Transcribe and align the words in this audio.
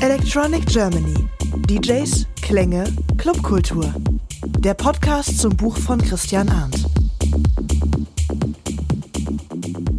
Electronic 0.00 0.66
Germany. 0.66 1.14
DJs, 1.68 2.26
Klänge, 2.40 2.84
Clubkultur. 3.16 3.92
Der 4.58 4.74
Podcast 4.74 5.38
zum 5.38 5.56
Buch 5.56 5.76
von 5.76 5.98
Christian 5.98 6.48
Arndt. 6.48 6.86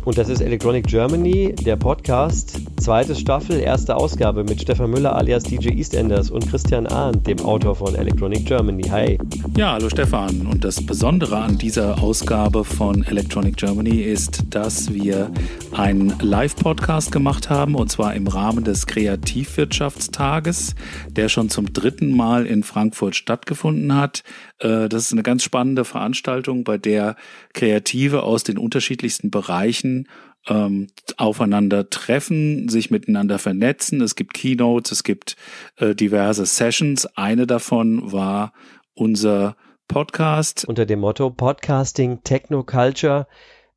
Und 0.05 0.17
das 0.17 0.29
ist 0.29 0.41
Electronic 0.41 0.87
Germany, 0.87 1.53
der 1.53 1.75
Podcast, 1.75 2.58
zweite 2.89 3.13
Staffel, 3.13 3.59
erste 3.59 3.95
Ausgabe 3.95 4.43
mit 4.43 4.63
Stefan 4.63 4.89
Müller 4.89 5.15
alias 5.15 5.43
DJ 5.43 5.77
EastEnders 5.77 6.31
und 6.31 6.49
Christian 6.49 6.87
Arndt, 6.87 7.27
dem 7.27 7.39
Autor 7.41 7.75
von 7.75 7.93
Electronic 7.93 8.47
Germany. 8.47 8.81
Hi. 8.85 9.19
Ja, 9.55 9.73
hallo 9.73 9.89
Stefan. 9.89 10.47
Und 10.47 10.63
das 10.63 10.83
Besondere 10.83 11.37
an 11.37 11.59
dieser 11.59 12.01
Ausgabe 12.01 12.65
von 12.65 13.03
Electronic 13.03 13.57
Germany 13.57 14.01
ist, 14.01 14.41
dass 14.49 14.91
wir 14.91 15.29
einen 15.71 16.15
Live-Podcast 16.19 17.11
gemacht 17.11 17.51
haben 17.51 17.75
und 17.75 17.91
zwar 17.91 18.15
im 18.15 18.25
Rahmen 18.25 18.63
des 18.63 18.87
Kreativwirtschaftstages, 18.87 20.73
der 21.11 21.29
schon 21.29 21.51
zum 21.51 21.71
dritten 21.71 22.17
Mal 22.17 22.47
in 22.47 22.63
Frankfurt 22.63 23.15
stattgefunden 23.15 23.95
hat. 23.95 24.23
Äh, 24.57 24.89
das 24.89 25.03
ist 25.03 25.11
eine 25.11 25.21
ganz 25.21 25.43
spannende 25.43 25.85
Veranstaltung, 25.85 26.63
bei 26.63 26.79
der 26.79 27.17
Kreative 27.53 28.23
aus 28.23 28.43
den 28.43 28.57
unterschiedlichsten 28.57 29.29
Bereichen 29.29 30.07
ähm, 30.47 30.87
aufeinander 31.17 31.89
treffen, 31.89 32.69
sich 32.69 32.91
miteinander 32.91 33.39
vernetzen. 33.39 34.01
Es 34.01 34.15
gibt 34.15 34.33
Keynotes, 34.33 34.91
es 34.91 35.03
gibt 35.03 35.35
äh, 35.77 35.95
diverse 35.95 36.45
Sessions. 36.45 37.05
Eine 37.17 37.47
davon 37.47 38.11
war 38.11 38.53
unser 38.93 39.55
Podcast. 39.87 40.65
Unter 40.65 40.85
dem 40.85 40.99
Motto 40.99 41.29
Podcasting 41.31 42.23
Technoculture 42.23 43.27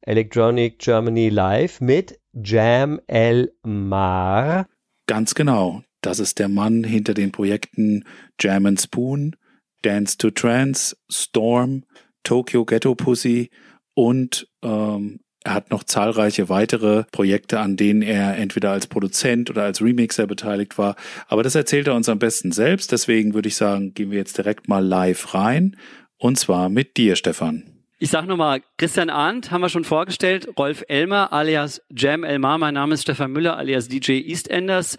Electronic 0.02 0.78
Germany 0.78 1.28
Live 1.28 1.80
mit 1.80 2.20
Jam 2.32 3.00
El 3.06 3.52
Mar. 3.62 4.68
Ganz 5.06 5.34
genau. 5.34 5.82
Das 6.02 6.18
ist 6.18 6.38
der 6.38 6.48
Mann 6.48 6.84
hinter 6.84 7.14
den 7.14 7.32
Projekten 7.32 8.04
Jam 8.40 8.66
and 8.66 8.80
Spoon, 8.80 9.36
Dance 9.82 10.18
to 10.18 10.30
Trance, 10.30 10.96
Storm, 11.10 11.84
Tokyo 12.24 12.64
Ghetto 12.64 12.94
Pussy 12.94 13.50
und 13.94 14.48
ähm, 14.62 15.20
er 15.44 15.54
hat 15.54 15.70
noch 15.70 15.84
zahlreiche 15.84 16.48
weitere 16.48 17.04
Projekte, 17.10 17.60
an 17.60 17.76
denen 17.76 18.02
er 18.02 18.36
entweder 18.36 18.70
als 18.70 18.86
Produzent 18.86 19.50
oder 19.50 19.64
als 19.64 19.82
Remixer 19.82 20.26
beteiligt 20.26 20.78
war. 20.78 20.96
Aber 21.28 21.42
das 21.42 21.54
erzählt 21.54 21.88
er 21.88 21.94
uns 21.94 22.08
am 22.08 22.18
besten 22.18 22.52
selbst. 22.52 22.92
Deswegen 22.92 23.34
würde 23.34 23.48
ich 23.48 23.56
sagen, 23.56 23.94
gehen 23.94 24.10
wir 24.10 24.18
jetzt 24.18 24.38
direkt 24.38 24.68
mal 24.68 24.84
live 24.84 25.34
rein. 25.34 25.76
Und 26.16 26.38
zwar 26.38 26.68
mit 26.68 26.96
dir, 26.96 27.16
Stefan. 27.16 27.64
Ich 27.98 28.10
sag 28.10 28.26
nochmal, 28.26 28.62
Christian 28.78 29.10
Arndt 29.10 29.52
haben 29.52 29.60
wir 29.60 29.68
schon 29.68 29.84
vorgestellt, 29.84 30.48
Rolf 30.58 30.82
Elmer 30.88 31.32
alias 31.32 31.82
Jam 31.88 32.24
Elmar, 32.24 32.58
mein 32.58 32.74
Name 32.74 32.94
ist 32.94 33.02
Stefan 33.02 33.30
Müller 33.30 33.56
alias 33.56 33.86
DJ 33.86 34.28
EastEnders. 34.28 34.96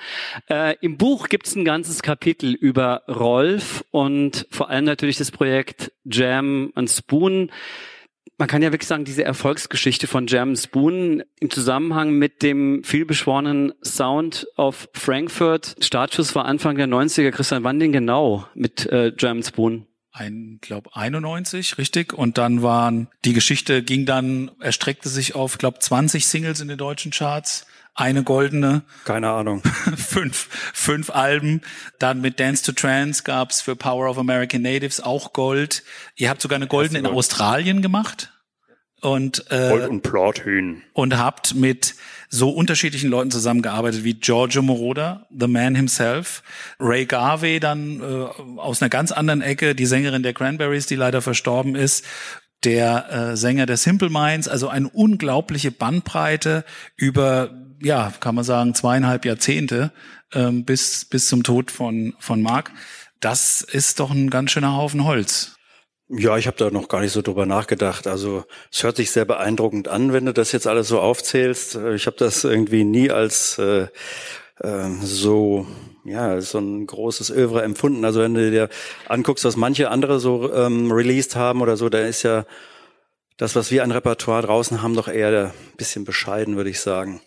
Äh, 0.50 0.78
Im 0.80 0.98
Buch 0.98 1.28
gibt's 1.28 1.54
ein 1.54 1.66
ganzes 1.66 2.02
Kapitel 2.02 2.54
über 2.54 3.02
Rolf 3.10 3.84
und 3.92 4.48
vor 4.52 4.70
allem 4.70 4.86
natürlich 4.86 5.18
das 5.18 5.32
Projekt 5.32 5.92
Jam 6.06 6.72
and 6.76 6.90
Spoon 6.90 7.52
man 8.38 8.48
kann 8.48 8.62
ja 8.62 8.72
wirklich 8.72 8.88
sagen, 8.88 9.06
diese 9.06 9.24
Erfolgsgeschichte 9.24 10.08
von 10.08 10.28
Jam 10.28 10.56
Spoon 10.56 11.24
im 11.40 11.50
Zusammenhang 11.50 12.12
mit 12.12 12.42
dem 12.42 12.84
vielbeschworenen 12.84 13.74
Sound 13.84 14.48
of 14.58 14.90
Frankfurt. 14.94 15.76
Startschuss 15.80 16.34
war 16.36 16.46
Anfang 16.46 16.76
der 16.76 16.88
90er. 16.88 17.32
Christian, 17.32 17.64
wann 17.64 17.80
denn 17.80 17.92
genau 17.92 18.48
mit 18.56 18.86
äh, 18.88 19.14
Jam 19.18 19.44
Spoon? 19.44 19.86
Ein, 20.12 20.60
glaub 20.62 20.96
91, 20.96 21.78
richtig. 21.78 22.14
Und 22.14 22.38
dann 22.38 22.62
waren 22.62 23.08
die 23.26 23.34
Geschichte 23.34 23.82
ging 23.82 24.06
dann 24.06 24.52
erstreckte 24.60 25.10
sich 25.10 25.34
auf, 25.34 25.58
glaub 25.58 25.82
20 25.82 26.28
Singles 26.28 26.60
in 26.62 26.68
den 26.68 26.78
deutschen 26.78 27.12
Charts 27.12 27.66
eine 27.96 28.24
goldene. 28.24 28.84
Keine 29.06 29.30
Ahnung. 29.30 29.62
fünf, 29.96 30.48
fünf 30.74 31.10
Alben. 31.10 31.62
Dann 32.00 32.22
mit 32.22 32.40
Dance 32.40 32.64
to 32.64 32.72
Trance 32.72 33.24
gab's 33.24 33.62
für 33.62 33.76
Power 33.76 34.10
of 34.10 34.18
American 34.18 34.62
Natives 34.62 35.00
auch 35.00 35.34
Gold. 35.34 35.84
Ihr 36.16 36.30
habt 36.30 36.42
sogar 36.42 36.56
eine 36.56 36.68
goldene 36.68 37.00
in 37.00 37.06
Australien 37.06 37.82
gemacht. 37.82 38.32
Und, 39.02 39.52
äh, 39.52 39.70
Gold 39.70 39.90
und 39.90 40.02
Platin. 40.02 40.82
Und 40.94 41.18
habt 41.18 41.56
mit 41.56 41.96
so 42.30 42.50
unterschiedlichen 42.50 43.10
Leuten 43.10 43.30
zusammengearbeitet 43.30 44.04
wie 44.04 44.16
Giorgio 44.16 44.64
Moroder, 44.64 45.28
The 45.30 45.48
Man 45.48 45.76
himself, 45.76 46.42
Ray 46.80 47.06
Garvey 47.06 47.60
dann 47.60 48.00
äh, 48.00 48.60
aus 48.60 48.82
einer 48.82 48.90
ganz 48.90 49.12
anderen 49.12 49.42
Ecke, 49.42 49.76
die 49.76 49.86
Sängerin 49.86 50.24
der 50.24 50.34
Cranberries, 50.34 50.88
die 50.88 50.96
leider 50.96 51.22
verstorben 51.22 51.76
ist, 51.76 52.06
der 52.64 53.12
äh, 53.12 53.38
Sänger 53.38 53.66
der 53.66 53.78
Simple 53.78 54.10
Minds, 54.10 54.48
also 54.48 54.68
eine 54.68 54.90
unglaubliche 54.90 55.72
Bandbreite 55.72 56.64
über 56.96 57.52
ja, 57.84 58.14
kann 58.20 58.36
man 58.36 58.44
sagen, 58.44 58.74
zweieinhalb 58.74 59.26
Jahrzehnte 59.26 59.92
ähm, 60.34 60.66
bis, 60.66 61.06
bis 61.06 61.28
zum 61.28 61.44
Tod 61.44 61.72
von, 61.72 62.16
von 62.20 62.42
Mark. 62.42 62.72
Das 63.20 63.62
ist 63.62 64.00
doch 64.00 64.12
ein 64.12 64.30
ganz 64.30 64.52
schöner 64.52 64.76
Haufen 64.76 65.06
Holz. 65.06 65.56
Ja, 66.10 66.38
ich 66.38 66.48
habe 66.48 66.58
da 66.58 66.70
noch 66.70 66.90
gar 66.90 67.02
nicht 67.02 67.14
so 67.14 67.22
drüber 67.22 67.46
nachgedacht. 67.46 68.08
Also 68.08 68.44
es 68.72 68.84
hört 68.84 68.98
sich 68.98 69.12
sehr 69.12 69.26
beeindruckend 69.26 69.88
an, 69.88 70.14
wenn 70.14 70.26
du 70.26 70.34
das 70.34 70.52
jetzt 70.52 70.68
alles 70.68 70.88
so 70.88 71.00
aufzählst. 71.00 71.76
Ich 71.96 72.06
habe 72.06 72.18
das 72.18 72.44
irgendwie 72.44 72.84
nie 72.84 73.10
als 73.10 73.58
äh, 73.58 73.88
äh, 74.60 74.90
so 75.02 75.66
ja 76.06 76.42
so 76.42 76.60
ein 76.60 76.86
großes 76.86 77.32
Övre 77.32 77.64
empfunden. 77.64 78.04
Also 78.06 78.22
wenn 78.22 78.34
du 78.34 78.52
dir 78.52 78.70
anguckst, 79.08 79.46
was 79.46 79.56
manche 79.56 79.90
andere 79.90 80.20
so 80.20 80.54
ähm, 80.54 80.92
released 80.92 81.36
haben 81.36 81.62
oder 81.62 81.78
so, 81.78 81.90
da 81.90 82.00
ist 82.00 82.24
ja 82.24 82.46
das, 83.38 83.56
was 83.56 83.72
wir 83.72 83.84
an 83.84 83.92
Repertoire 83.92 84.44
draußen 84.44 84.82
haben, 84.82 84.96
doch 84.96 85.08
eher 85.08 85.46
ein 85.48 85.78
bisschen 85.78 86.06
bescheiden, 86.06 86.58
würde 86.58 86.70
ich 86.70 86.82
sagen. 86.82 87.22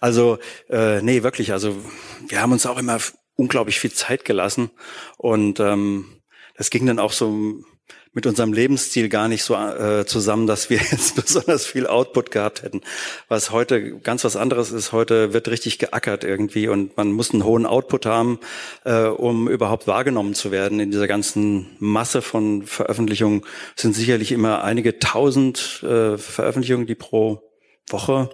Also, 0.00 0.38
äh, 0.68 1.02
nee, 1.02 1.22
wirklich. 1.22 1.52
Also, 1.52 1.76
wir 2.28 2.40
haben 2.40 2.52
uns 2.52 2.66
auch 2.66 2.78
immer 2.78 2.98
unglaublich 3.36 3.80
viel 3.80 3.92
Zeit 3.92 4.24
gelassen. 4.24 4.70
Und 5.16 5.60
ähm, 5.60 6.22
das 6.56 6.70
ging 6.70 6.86
dann 6.86 6.98
auch 6.98 7.12
so 7.12 7.62
mit 8.14 8.26
unserem 8.26 8.52
Lebensstil 8.52 9.08
gar 9.08 9.28
nicht 9.28 9.42
so 9.42 9.54
äh, 9.54 10.04
zusammen, 10.04 10.46
dass 10.46 10.68
wir 10.68 10.76
jetzt 10.90 11.16
besonders 11.16 11.64
viel 11.66 11.86
Output 11.86 12.30
gehabt 12.30 12.62
hätten. 12.62 12.82
Was 13.28 13.50
heute 13.50 13.98
ganz 14.00 14.24
was 14.24 14.36
anderes 14.36 14.70
ist, 14.70 14.92
heute 14.92 15.32
wird 15.32 15.48
richtig 15.48 15.78
geackert 15.78 16.22
irgendwie 16.22 16.68
und 16.68 16.96
man 16.96 17.12
muss 17.12 17.32
einen 17.32 17.44
hohen 17.44 17.64
Output 17.64 18.04
haben, 18.04 18.38
äh, 18.84 19.04
um 19.04 19.48
überhaupt 19.48 19.86
wahrgenommen 19.86 20.34
zu 20.34 20.50
werden. 20.50 20.78
In 20.78 20.90
dieser 20.90 21.08
ganzen 21.08 21.74
Masse 21.78 22.20
von 22.20 22.66
Veröffentlichungen 22.66 23.42
sind 23.76 23.94
sicherlich 23.94 24.32
immer 24.32 24.62
einige 24.62 24.98
tausend 24.98 25.82
äh, 25.82 26.18
Veröffentlichungen, 26.18 26.86
die 26.86 26.94
pro 26.94 27.42
Woche 27.88 28.30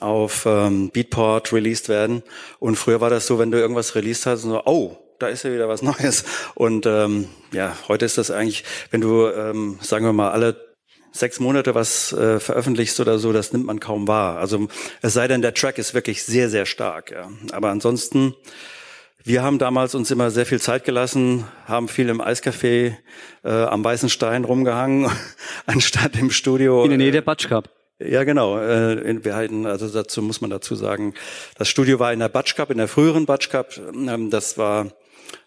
auf 0.00 0.46
ähm, 0.46 0.90
Beatport 0.90 1.52
released 1.52 1.88
werden. 1.88 2.22
Und 2.58 2.76
früher 2.76 3.00
war 3.00 3.10
das 3.10 3.26
so, 3.26 3.38
wenn 3.38 3.50
du 3.50 3.58
irgendwas 3.58 3.94
released 3.94 4.26
hast, 4.26 4.42
so, 4.42 4.62
oh, 4.64 4.96
da 5.18 5.28
ist 5.28 5.44
ja 5.44 5.52
wieder 5.52 5.68
was 5.68 5.82
Neues. 5.82 6.24
Und 6.54 6.86
ähm, 6.86 7.28
ja, 7.52 7.76
heute 7.88 8.04
ist 8.04 8.18
das 8.18 8.30
eigentlich, 8.30 8.64
wenn 8.90 9.00
du, 9.00 9.26
ähm, 9.28 9.78
sagen 9.80 10.04
wir 10.04 10.12
mal, 10.12 10.30
alle 10.30 10.74
sechs 11.12 11.38
Monate 11.38 11.74
was 11.74 12.12
äh, 12.12 12.40
veröffentlichst 12.40 12.98
oder 12.98 13.18
so, 13.18 13.32
das 13.32 13.52
nimmt 13.52 13.66
man 13.66 13.80
kaum 13.80 14.08
wahr. 14.08 14.38
Also 14.38 14.68
es 15.00 15.14
sei 15.14 15.28
denn, 15.28 15.42
der 15.42 15.54
Track 15.54 15.78
ist 15.78 15.94
wirklich 15.94 16.24
sehr, 16.24 16.50
sehr 16.50 16.66
stark. 16.66 17.12
Ja. 17.12 17.30
Aber 17.52 17.70
ansonsten, 17.70 18.34
wir 19.22 19.42
haben 19.42 19.58
damals 19.58 19.94
uns 19.94 20.10
immer 20.10 20.30
sehr 20.30 20.44
viel 20.44 20.60
Zeit 20.60 20.84
gelassen, 20.84 21.44
haben 21.66 21.88
viel 21.88 22.08
im 22.08 22.20
Eiscafé 22.20 22.96
äh, 23.44 23.48
am 23.48 23.84
Weißen 23.84 24.10
Stein 24.10 24.44
rumgehangen, 24.44 25.10
anstatt 25.66 26.16
im 26.16 26.30
Studio. 26.30 26.82
In 26.82 26.90
der 26.90 26.98
Nähe 26.98 27.12
der 27.12 27.22
Batsch 27.22 27.48
Cup. 27.48 27.73
Ja, 27.98 28.24
genau. 28.24 28.58
Äh, 28.58 29.24
wir 29.24 29.34
halten, 29.36 29.66
also 29.66 29.88
dazu 29.88 30.20
muss 30.20 30.40
man 30.40 30.50
dazu 30.50 30.74
sagen, 30.74 31.14
das 31.56 31.68
Studio 31.68 31.98
war 32.00 32.12
in 32.12 32.18
der 32.18 32.28
Batsch 32.28 32.56
Cup, 32.56 32.70
in 32.70 32.78
der 32.78 32.88
früheren 32.88 33.26
Batsch 33.26 33.50
Cup. 33.50 33.78
Ähm, 33.94 34.30
das 34.30 34.58
war 34.58 34.92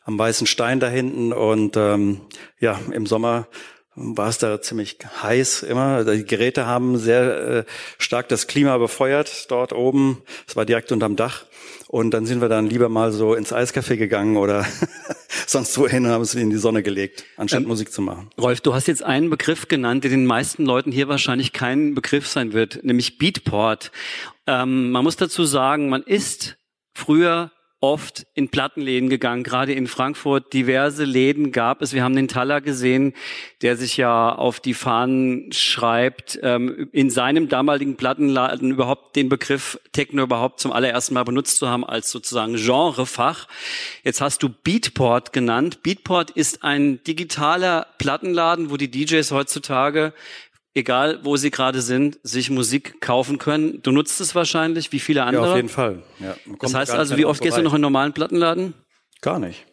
am 0.06 0.18
Weißen 0.18 0.48
Stein 0.48 0.80
da 0.80 0.88
hinten 0.88 1.34
und 1.34 1.76
ähm, 1.76 2.22
ja, 2.60 2.80
im 2.92 3.06
Sommer 3.06 3.48
war 3.96 4.30
es 4.30 4.38
da 4.38 4.62
ziemlich 4.62 4.98
heiß 5.22 5.64
immer. 5.64 6.06
Die 6.06 6.24
Geräte 6.24 6.68
haben 6.68 6.98
sehr 6.98 7.38
äh, 7.38 7.64
stark 7.98 8.30
das 8.30 8.48
Klima 8.48 8.78
befeuert 8.78 9.52
dort 9.52 9.74
oben. 9.74 10.22
Es 10.48 10.56
war 10.56 10.66
direkt 10.66 10.92
unterm 10.92 11.16
Dach. 11.16 11.46
Und 11.88 12.12
dann 12.12 12.26
sind 12.26 12.42
wir 12.42 12.50
dann 12.50 12.68
lieber 12.68 12.90
mal 12.90 13.12
so 13.12 13.34
ins 13.34 13.54
Eiscafé 13.54 13.96
gegangen 13.96 14.36
oder 14.38 14.66
sonst 15.48 15.78
wohin 15.78 16.06
und 16.06 16.12
haben 16.12 16.22
es 16.22 16.36
in 16.36 16.50
die 16.50 16.58
Sonne 16.58 16.84
gelegt, 16.84 17.24
anstatt 17.38 17.62
ähm, 17.62 17.68
Musik 17.68 17.92
zu 17.92 18.02
machen. 18.02 18.30
Rolf, 18.38 18.62
du 18.62 18.74
hast 18.74 18.88
jetzt 18.88 19.04
einen 19.04 19.30
Begriff 19.30 19.68
genannt, 19.68 20.04
der 20.04 20.12
den 20.12 20.26
meisten 20.26 20.66
Leuten 20.66 20.92
hier 20.92 21.08
wahrscheinlich 21.08 21.54
kein 21.54 21.96
Begriff 21.96 22.28
sein 22.28 22.52
wird, 22.54 22.84
nämlich 22.84 23.18
Beatport. 23.18 23.92
Ähm, 24.46 24.92
man 24.92 25.04
muss 25.04 25.16
dazu 25.16 25.46
sagen, 25.46 25.90
man 25.90 26.04
ist 26.04 26.58
früher 26.94 27.52
oft 27.80 28.26
in 28.34 28.50
Plattenläden 28.50 29.08
gegangen, 29.08 29.44
gerade 29.44 29.74
in 29.74 29.86
Frankfurt. 29.86 30.52
Diverse 30.54 31.04
Läden 31.04 31.52
gab 31.52 31.84
es. 31.84 31.94
Wir 31.94 32.04
haben 32.04 32.16
den 32.16 32.28
Taller 32.28 32.60
gesehen, 32.60 33.14
der 33.62 33.78
sich 33.78 33.98
ja 33.98 34.34
auf 34.34 34.60
die 34.60 34.74
Fahnen 34.74 35.52
schreibt, 35.52 36.40
ähm, 36.42 36.90
in 36.92 37.12
seinem 37.12 37.50
damaligen 37.50 37.96
Plattenladen 37.96 38.72
überhaupt 38.72 39.16
den 39.16 39.30
Begriff 39.30 39.80
Techno 39.92 40.24
überhaupt 40.24 40.60
zum 40.60 40.72
allerersten 40.72 41.14
Mal 41.14 41.24
benutzt 41.24 41.58
zu 41.58 41.70
haben 41.70 41.86
als 41.86 42.10
sozusagen 42.10 42.56
Genrefach. 42.56 43.48
Jetzt 44.04 44.22
hast 44.22 44.42
du 44.42 44.50
Beatport 44.50 45.32
genannt. 45.32 45.84
Beatport 45.84 46.32
ist 46.32 46.64
ein 46.64 47.04
digitaler 47.04 47.86
Plattenladen, 48.00 48.72
wo 48.72 48.78
die 48.78 48.90
DJs 48.90 49.32
heutzutage 49.32 50.14
egal 50.78 51.20
wo 51.24 51.36
sie 51.36 51.52
gerade 51.52 51.82
sind, 51.82 52.20
sich 52.24 52.50
Musik 52.50 53.02
kaufen 53.02 53.38
können. 53.38 53.82
Du 53.82 53.92
nutzt 53.92 54.22
es 54.22 54.36
wahrscheinlich, 54.36 54.92
wie 54.92 55.00
viele 55.00 55.24
andere. 55.24 55.44
Ja, 55.44 55.50
auf 55.52 55.56
jeden 55.58 55.70
Fall. 55.70 56.04
Ja, 56.20 56.36
das 56.60 56.74
heißt 56.74 56.92
also, 56.92 57.18
wie 57.18 57.26
oft 57.26 57.42
gehst 57.42 57.58
du 57.58 57.62
noch 57.62 57.72
in 57.72 57.76
einen 57.76 57.82
normalen 57.82 58.14
Plattenladen? 58.14 58.74
Gar 59.22 59.40
nicht. 59.40 59.66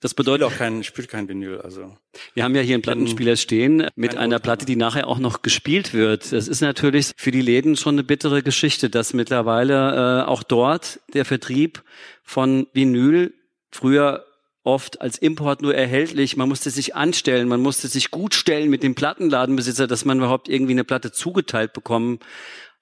Das 0.00 0.12
bedeutet 0.12 0.46
auch 0.46 0.54
kein, 0.54 0.84
spielt 0.84 1.08
kein 1.08 1.28
Vinyl. 1.28 1.60
Also 1.62 1.96
wir 2.34 2.44
haben 2.44 2.54
ja 2.54 2.60
hier 2.60 2.74
einen 2.74 2.82
Plattenspieler 2.82 3.36
stehen 3.36 3.88
mit 3.96 4.16
einer 4.16 4.38
Platte, 4.38 4.66
die 4.66 4.76
nachher 4.76 5.08
auch 5.08 5.18
noch 5.18 5.40
gespielt 5.40 5.94
wird. 5.94 6.32
Das 6.32 6.48
ist 6.48 6.60
natürlich 6.60 7.12
für 7.16 7.30
die 7.30 7.40
Läden 7.40 7.76
schon 7.76 7.94
eine 7.94 8.04
bittere 8.04 8.42
Geschichte, 8.42 8.90
dass 8.90 9.14
mittlerweile 9.14 10.22
äh, 10.22 10.28
auch 10.28 10.42
dort 10.42 11.00
der 11.14 11.24
Vertrieb 11.24 11.82
von 12.22 12.66
Vinyl 12.74 13.32
früher 13.70 14.25
oft 14.66 15.00
als 15.00 15.16
Import 15.16 15.62
nur 15.62 15.74
erhältlich. 15.74 16.36
Man 16.36 16.48
musste 16.48 16.70
sich 16.70 16.94
anstellen, 16.94 17.48
man 17.48 17.60
musste 17.60 17.88
sich 17.88 18.10
gut 18.10 18.34
stellen 18.34 18.68
mit 18.68 18.82
dem 18.82 18.94
Plattenladenbesitzer, 18.94 19.86
dass 19.86 20.04
man 20.04 20.18
überhaupt 20.18 20.48
irgendwie 20.48 20.72
eine 20.72 20.84
Platte 20.84 21.12
zugeteilt 21.12 21.72
bekommen 21.72 22.18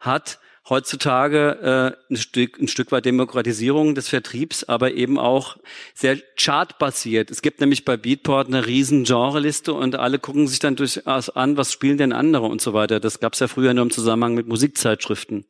hat. 0.00 0.40
Heutzutage 0.66 1.96
äh, 2.08 2.12
ein, 2.12 2.16
Stück, 2.16 2.58
ein 2.58 2.68
Stück 2.68 2.90
weit 2.90 3.04
Demokratisierung 3.04 3.94
des 3.94 4.08
Vertriebs, 4.08 4.64
aber 4.64 4.94
eben 4.94 5.18
auch 5.18 5.58
sehr 5.92 6.16
chartbasiert. 6.38 7.30
Es 7.30 7.42
gibt 7.42 7.60
nämlich 7.60 7.84
bei 7.84 7.98
Beatport 7.98 8.48
eine 8.48 8.64
riesen 8.64 9.04
Genreliste 9.04 9.74
und 9.74 9.94
alle 9.94 10.18
gucken 10.18 10.48
sich 10.48 10.60
dann 10.60 10.74
durchaus 10.74 11.28
an, 11.28 11.58
was 11.58 11.70
spielen 11.70 11.98
denn 11.98 12.14
andere 12.14 12.46
und 12.46 12.62
so 12.62 12.72
weiter. 12.72 12.98
Das 12.98 13.20
gab 13.20 13.34
es 13.34 13.40
ja 13.40 13.48
früher 13.48 13.74
nur 13.74 13.84
im 13.84 13.90
Zusammenhang 13.90 14.32
mit 14.32 14.48
Musikzeitschriften. 14.48 15.44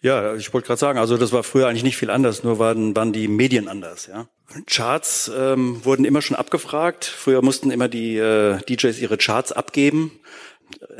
Ja, 0.00 0.34
ich 0.34 0.52
wollte 0.52 0.66
gerade 0.66 0.78
sagen, 0.78 0.98
also 0.98 1.16
das 1.16 1.32
war 1.32 1.42
früher 1.42 1.68
eigentlich 1.68 1.82
nicht 1.82 1.96
viel 1.96 2.10
anders, 2.10 2.44
nur 2.44 2.58
waren, 2.58 2.94
waren 2.96 3.12
die 3.12 3.28
Medien 3.28 3.68
anders, 3.68 4.06
ja. 4.06 4.26
Charts 4.66 5.30
ähm, 5.36 5.84
wurden 5.84 6.04
immer 6.04 6.22
schon 6.22 6.36
abgefragt. 6.36 7.04
Früher 7.04 7.42
mussten 7.42 7.72
immer 7.72 7.88
die 7.88 8.16
äh, 8.16 8.58
DJs 8.58 9.00
ihre 9.00 9.16
Charts 9.16 9.50
abgeben 9.50 10.12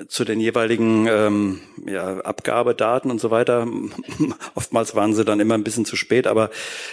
zu 0.08 0.24
den 0.24 0.40
jeweiligen 0.40 1.06
ähm, 1.08 1.60
ja, 1.86 2.18
Abgabedaten 2.20 3.10
und 3.10 3.20
so 3.20 3.30
weiter. 3.30 3.66
Oftmals 4.54 4.94
waren 4.94 5.14
sie 5.14 5.24
dann 5.24 5.40
immer 5.40 5.54
ein 5.54 5.64
bisschen 5.64 5.84
zu 5.84 5.96
spät, 5.96 6.26
aber 6.26 6.50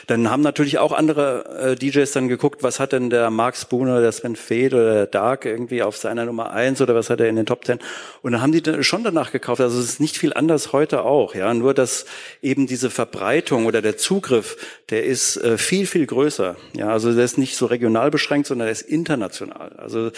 dann 0.08 0.30
haben 0.30 0.42
natürlich 0.42 0.78
auch 0.78 0.92
andere 0.92 1.74
äh, 1.74 1.76
DJs 1.76 2.12
dann 2.12 2.28
geguckt, 2.28 2.64
was 2.64 2.80
hat 2.80 2.94
denn 2.94 3.10
der 3.10 3.30
Mark 3.30 3.58
Spooner, 3.58 4.00
der 4.02 4.12
Sven 4.12 4.36
Fed 4.36 4.74
oder 4.74 4.94
der 4.94 5.06
Dark 5.08 5.46
irgendwie 5.46 5.84
auf 5.84 5.98
seiner 5.98 6.26
Nummer 6.26 6.52
eins 6.52 6.82
oder 6.82 6.96
was 6.96 7.10
hat 7.10 7.20
er 7.20 7.28
in 7.28 7.36
den 7.36 7.46
Top 7.46 7.66
Ten? 7.66 7.80
Und 8.22 8.32
dann 8.32 8.42
haben 8.42 8.52
die 8.52 8.84
schon 8.84 9.04
danach 9.04 9.32
gekauft. 9.32 9.62
Also 9.62 9.80
es 9.80 9.86
ist 9.86 10.00
nicht 10.00 10.18
viel 10.18 10.34
anders 10.34 10.72
heute 10.72 11.04
auch, 11.04 11.36
ja. 11.36 11.54
Nur 11.54 11.74
dass 11.74 12.06
eben 12.42 12.68
diese 12.68 12.90
Verbreitung 12.90 13.66
oder 13.66 13.82
der 13.82 13.98
Zugriff, 13.98 14.58
der 14.90 15.04
ist 15.04 15.38
äh, 15.38 15.58
viel 15.58 15.88
viel 15.88 16.06
größer. 16.06 16.56
Ja, 16.76 16.90
also 16.90 17.14
der 17.14 17.26
ist 17.26 17.38
nicht 17.38 17.58
so 17.58 17.66
regional 17.66 18.12
beschränkt, 18.12 18.48
sondern 18.48 18.68
der 18.68 18.72
ist 18.72 18.82
international. 18.82 19.74
Also 19.78 20.12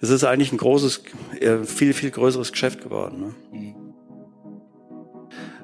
es 0.00 0.10
ist 0.10 0.24
eigentlich 0.24 0.52
ein 0.52 0.58
großes, 0.58 1.02
äh, 1.40 1.58
viel 1.64 1.92
viel 1.92 2.10
größeres 2.10 2.31
Geschäft 2.40 2.82
geworden. 2.82 3.34
Ne? 3.52 3.74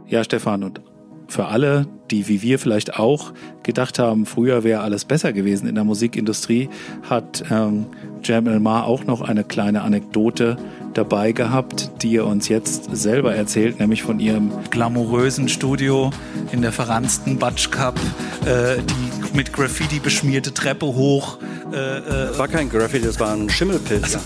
Ja, 0.06 0.24
Stefan, 0.24 0.64
und 0.64 0.80
für 1.28 1.46
alle, 1.46 1.86
die 2.10 2.28
wie 2.28 2.40
wir 2.40 2.58
vielleicht 2.58 2.98
auch 2.98 3.32
gedacht 3.62 3.98
haben, 3.98 4.24
früher 4.24 4.64
wäre 4.64 4.80
alles 4.80 5.04
besser 5.04 5.34
gewesen 5.34 5.68
in 5.68 5.74
der 5.74 5.84
Musikindustrie, 5.84 6.70
hat 7.08 7.44
ähm, 7.50 7.86
Jam 8.24 8.46
Elmar 8.46 8.84
auch 8.86 9.04
noch 9.04 9.20
eine 9.20 9.44
kleine 9.44 9.82
Anekdote 9.82 10.56
dabei 10.94 11.32
gehabt, 11.32 11.90
die 12.02 12.16
er 12.16 12.26
uns 12.26 12.48
jetzt 12.48 12.88
selber 12.96 13.34
erzählt, 13.34 13.78
nämlich 13.78 14.02
von 14.02 14.20
ihrem 14.20 14.50
glamourösen 14.70 15.48
Studio 15.48 16.10
in 16.50 16.62
der 16.62 16.72
verranzten 16.72 17.38
Butch 17.38 17.70
Cup, 17.70 18.00
äh, 18.46 18.78
die 18.78 19.36
mit 19.36 19.52
Graffiti 19.52 20.00
beschmierte 20.00 20.54
Treppe 20.54 20.86
hoch. 20.86 21.38
Äh, 21.72 21.98
äh, 21.98 22.38
war 22.38 22.48
kein 22.48 22.70
Graffiti, 22.70 23.04
das 23.04 23.20
war 23.20 23.34
ein 23.34 23.50
Schimmelpilz. 23.50 24.14
Also, 24.14 24.18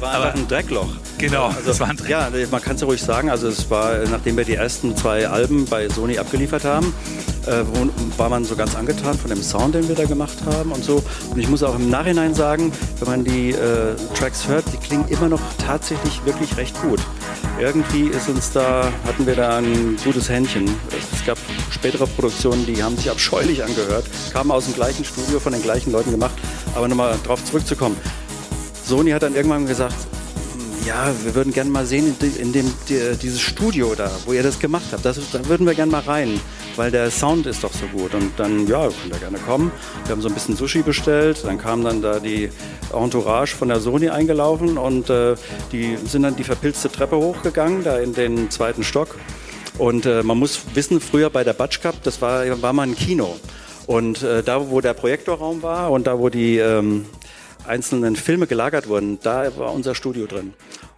war 0.00 0.14
einfach 0.14 0.34
ein 0.34 0.48
Dreckloch. 0.48 0.88
Genau, 1.18 1.46
also, 1.46 1.60
das 1.66 1.80
war 1.80 1.88
ein 1.88 1.96
Dreckloch. 1.96 2.10
Ja, 2.10 2.30
man 2.50 2.62
kann 2.62 2.74
es 2.74 2.80
ja 2.80 2.86
ruhig 2.86 3.02
sagen. 3.02 3.30
Also 3.30 3.48
es 3.48 3.70
war, 3.70 3.98
nachdem 4.10 4.36
wir 4.36 4.44
die 4.44 4.54
ersten 4.54 4.96
zwei 4.96 5.28
Alben 5.28 5.66
bei 5.66 5.88
Sony 5.88 6.18
abgeliefert 6.18 6.64
haben, 6.64 6.94
äh, 7.46 7.62
war 8.16 8.28
man 8.28 8.44
so 8.44 8.56
ganz 8.56 8.74
angetan 8.74 9.18
von 9.18 9.30
dem 9.30 9.42
Sound, 9.42 9.74
den 9.74 9.88
wir 9.88 9.94
da 9.94 10.04
gemacht 10.04 10.36
haben 10.46 10.72
und 10.72 10.84
so. 10.84 11.02
Und 11.30 11.38
ich 11.38 11.48
muss 11.48 11.62
auch 11.62 11.74
im 11.74 11.90
Nachhinein 11.90 12.34
sagen, 12.34 12.72
wenn 12.98 13.08
man 13.08 13.24
die 13.24 13.50
äh, 13.50 13.94
Tracks 14.14 14.46
hört, 14.48 14.64
die 14.72 14.76
klingen 14.76 15.08
immer 15.08 15.28
noch 15.28 15.40
tatsächlich 15.64 16.24
wirklich 16.24 16.56
recht 16.56 16.80
gut. 16.82 17.00
Irgendwie 17.58 18.06
ist 18.08 18.28
uns 18.28 18.52
da, 18.52 18.90
hatten 19.06 19.26
wir 19.26 19.36
da 19.36 19.58
ein 19.58 19.96
gutes 20.04 20.28
Händchen. 20.28 20.64
Es 21.12 21.24
gab 21.24 21.38
spätere 21.70 22.06
Produktionen, 22.06 22.64
die 22.66 22.82
haben 22.82 22.96
sich 22.96 23.10
abscheulich 23.10 23.62
angehört, 23.62 24.04
kamen 24.32 24.50
aus 24.50 24.64
dem 24.64 24.74
gleichen 24.74 25.04
Studio, 25.04 25.40
von 25.40 25.52
den 25.52 25.62
gleichen 25.62 25.92
Leuten 25.92 26.10
gemacht. 26.10 26.34
Aber 26.74 26.88
nochmal 26.88 27.16
drauf 27.24 27.44
zurückzukommen. 27.44 27.96
Sony 28.90 29.12
hat 29.12 29.22
dann 29.22 29.36
irgendwann 29.36 29.66
gesagt, 29.66 29.94
ja, 30.84 31.14
wir 31.22 31.36
würden 31.36 31.52
gerne 31.52 31.70
mal 31.70 31.86
sehen 31.86 32.16
in, 32.40 32.52
dem 32.52 32.72
die, 32.88 33.16
dieses 33.22 33.40
Studio 33.40 33.94
da, 33.94 34.10
wo 34.26 34.32
ihr 34.32 34.42
das 34.42 34.58
gemacht 34.58 34.86
habt. 34.90 35.04
Das, 35.04 35.16
da 35.30 35.46
würden 35.46 35.64
wir 35.64 35.74
gerne 35.74 35.92
mal 35.92 36.00
rein, 36.00 36.40
weil 36.74 36.90
der 36.90 37.08
Sound 37.12 37.46
ist 37.46 37.62
doch 37.62 37.72
so 37.72 37.86
gut. 37.86 38.14
Und 38.14 38.32
dann, 38.36 38.66
ja, 38.66 38.88
könnt 38.88 39.14
ihr 39.14 39.20
gerne 39.20 39.38
kommen. 39.38 39.70
Wir 40.06 40.12
haben 40.12 40.22
so 40.22 40.26
ein 40.26 40.34
bisschen 40.34 40.56
Sushi 40.56 40.82
bestellt. 40.82 41.44
Dann 41.44 41.56
kam 41.56 41.84
dann 41.84 42.02
da 42.02 42.18
die 42.18 42.50
Entourage 42.92 43.54
von 43.54 43.68
der 43.68 43.78
Sony 43.78 44.08
eingelaufen 44.08 44.76
und 44.76 45.08
äh, 45.08 45.36
die 45.70 45.96
sind 46.04 46.24
dann 46.24 46.34
die 46.34 46.42
verpilzte 46.42 46.90
Treppe 46.90 47.16
hochgegangen, 47.16 47.84
da 47.84 47.98
in 47.98 48.12
den 48.12 48.50
zweiten 48.50 48.82
Stock. 48.82 49.18
Und 49.78 50.04
äh, 50.04 50.24
man 50.24 50.36
muss 50.36 50.62
wissen, 50.74 51.00
früher 51.00 51.30
bei 51.30 51.44
der 51.44 51.52
Batsch 51.52 51.80
Cup, 51.80 52.02
das 52.02 52.20
war, 52.20 52.60
war 52.60 52.72
mal 52.72 52.88
ein 52.88 52.96
Kino. 52.96 53.36
Und 53.86 54.24
äh, 54.24 54.42
da, 54.42 54.68
wo 54.68 54.80
der 54.80 54.94
Projektorraum 54.94 55.62
war 55.62 55.92
und 55.92 56.08
da, 56.08 56.18
wo 56.18 56.28
die 56.28 56.58
ähm, 56.58 57.06
einzelnen 57.70 58.16
Filme 58.16 58.46
gelagert 58.46 58.88
wurden, 58.88 59.18
da 59.22 59.56
war 59.56 59.72
unser 59.72 59.94
Studio 59.94 60.26
drin. 60.26 60.52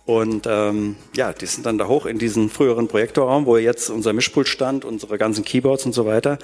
Und 0.05 0.47
ähm, 0.51 0.97
ja, 1.15 1.33
die 1.33 1.47
sind 1.47 1.65
dann 1.65 1.79
da 1.79 1.87
hoch 1.87 2.07
in 2.07 2.19
diesen 2.19 2.51
früheren 2.51 2.89
Projektorraum, 2.89 3.47
wo 3.47 3.57
jetzt 3.57 3.89
unser 3.89 4.13
Mischpult 4.13 4.49
stand, 4.49 4.85
unsere 4.85 5.17
ganzen 5.17 5.45
Keyboards 5.45 5.87
und 5.87 5.93
so 5.93 6.07
weiter. 6.07 6.39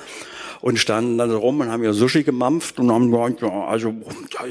Und 0.61 0.79
standen 0.79 1.19
dann 1.19 1.31
rum 1.33 1.61
und 1.61 1.71
haben 1.71 1.85
ja 1.85 1.93
Sushi 1.93 2.25
gemampft 2.25 2.79
und 2.79 2.91
haben 2.91 3.11
gesagt, 3.11 3.43
ja, 3.43 3.67
also 3.67 3.95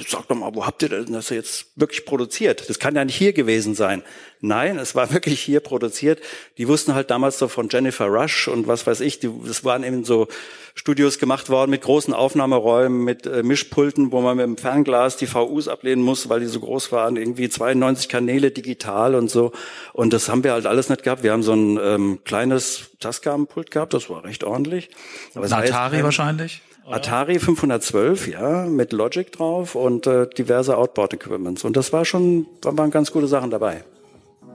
sag 0.08 0.28
doch 0.28 0.36
mal, 0.36 0.54
wo 0.54 0.66
habt 0.66 0.82
ihr 0.84 0.90
denn 0.90 1.14
das 1.14 1.30
jetzt 1.30 1.68
wirklich 1.76 2.06
produziert? 2.06 2.70
Das 2.70 2.80
kann 2.80 2.96
ja 2.96 3.04
nicht 3.04 3.16
hier 3.16 3.34
gewesen 3.34 3.76
sein. 3.76 4.04
Nein, 4.40 4.78
es 4.78 4.96
war 4.96 5.12
wirklich 5.14 5.42
hier 5.42 5.60
produziert. 5.60 6.22
Die 6.58 6.68
wussten 6.68 6.94
halt 6.94 7.10
damals 7.10 7.40
so 7.40 7.48
von 7.48 7.70
Jennifer 7.70 8.06
Rush 8.06 8.48
und 8.48 8.68
was 8.68 8.86
weiß 8.86 9.02
ich, 9.02 9.20
die, 9.20 9.30
das 9.46 9.64
waren 9.64 9.84
eben 9.84 10.04
so 10.04 10.28
Studios 10.76 11.18
gemacht 11.18 11.50
worden 11.50 11.72
mit 11.72 11.82
großen 11.82 12.14
Aufnahmeräumen, 12.14 13.04
mit 13.04 13.26
äh, 13.26 13.42
Mischpulten, 13.42 14.12
wo 14.12 14.22
man 14.22 14.38
mit 14.38 14.46
dem 14.46 14.58
Fernglas 14.58 15.18
die 15.18 15.26
VUs 15.26 15.68
ablehnen 15.68 16.04
muss, 16.04 16.30
weil 16.30 16.40
die 16.40 16.46
so 16.46 16.60
groß 16.60 16.92
waren, 16.92 17.18
irgendwie 17.18 17.50
92 17.50 18.10
Kanäle 18.10 18.52
digital 18.52 19.16
und 19.16 19.32
so. 19.32 19.52
Und 19.94 20.14
das 20.14 20.30
haben 20.30 20.44
wir 20.44 20.54
halt 20.54 20.68
alles 20.68 20.90
nicht 20.90 21.04
gehabt. 21.04 21.24
Wir 21.24 21.32
haben 21.32 21.44
so 21.44 21.54
ein 21.54 21.80
ähm, 21.82 22.20
kleines 22.26 22.92
Tascam-Pult 23.00 23.72
gehabt, 23.72 23.94
das 23.94 24.10
war 24.10 24.24
recht 24.24 24.44
ordentlich. 24.44 24.90
Aber 25.34 25.46
Atari 25.46 25.96
heißt, 25.96 26.04
wahrscheinlich? 26.04 26.62
Oder? 26.86 26.98
Atari 26.98 27.40
512, 27.40 28.28
ja, 28.28 28.66
mit 28.66 28.94
Logic 28.94 29.32
drauf 29.32 29.74
und 29.76 30.06
äh, 30.06 30.28
diverse 30.30 30.78
Outboard-Equipments. 30.78 31.64
Und 31.64 31.76
das 31.76 31.92
war 31.92 32.06
schon, 32.06 32.46
da 32.62 32.78
waren 32.78 32.92
ganz 32.92 33.12
gute 33.12 33.28
Sachen 33.28 33.50
dabei. 33.50 33.84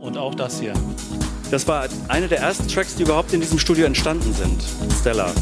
Und 0.02 0.18
auch 0.18 0.34
das 0.34 0.58
hier. 0.58 0.72
Das 1.52 1.68
war 1.68 1.86
eine 2.08 2.26
der 2.26 2.40
ersten 2.40 2.66
Tracks, 2.66 2.96
die 2.96 3.04
überhaupt 3.04 3.32
in 3.32 3.40
diesem 3.40 3.60
Studio 3.60 3.86
entstanden 3.86 4.34
sind. 4.34 4.64
Stella. 5.00 5.32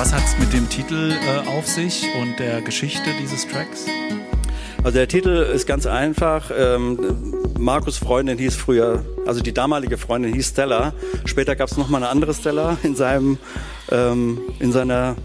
Was 0.00 0.14
hat 0.14 0.24
es 0.24 0.38
mit 0.38 0.50
dem 0.54 0.66
Titel 0.66 1.12
äh, 1.12 1.46
auf 1.46 1.66
sich 1.66 2.06
und 2.18 2.38
der 2.38 2.62
Geschichte 2.62 3.10
dieses 3.20 3.46
Tracks? 3.46 3.84
Also 4.82 4.96
der 4.96 5.06
Titel 5.06 5.28
ist 5.28 5.66
ganz 5.66 5.84
einfach. 5.84 6.50
Ähm, 6.56 7.34
Markus 7.58 7.98
Freundin 7.98 8.38
hieß 8.38 8.56
früher, 8.56 9.04
also 9.26 9.42
die 9.42 9.52
damalige 9.52 9.98
Freundin 9.98 10.32
hieß 10.32 10.48
Stella. 10.48 10.94
Später 11.26 11.54
gab 11.54 11.68
es 11.68 11.76
noch 11.76 11.90
mal 11.90 11.98
eine 11.98 12.08
andere 12.08 12.32
Stella 12.32 12.78
in 12.82 12.96
seinem 12.96 13.36
ähm, 13.90 14.40
in 14.58 14.72
seiner 14.72 15.16